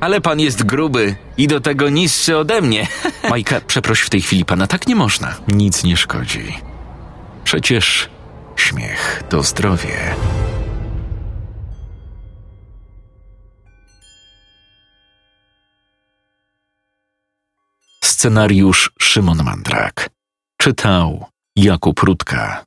Ale 0.00 0.20
pan 0.20 0.40
jest 0.40 0.64
gruby 0.64 1.16
i 1.36 1.48
do 1.48 1.60
tego 1.60 1.88
niższy 1.90 2.36
ode 2.38 2.60
mnie. 2.60 2.86
Majka, 3.30 3.60
przeproś 3.60 4.00
w 4.00 4.10
tej 4.10 4.22
chwili 4.22 4.44
pana, 4.44 4.66
tak 4.66 4.86
nie 4.86 4.96
można. 4.96 5.36
Nic 5.48 5.84
nie 5.84 5.96
szkodzi. 5.96 6.58
Przecież 7.44 8.08
śmiech 8.56 9.22
to 9.28 9.42
zdrowie. 9.42 10.14
Scenariusz 18.04 18.90
Szymon 18.98 19.42
Mandrak. 19.44 20.10
Czytał 20.58 21.26
Jakub 21.56 22.00
Rutka. 22.00 22.64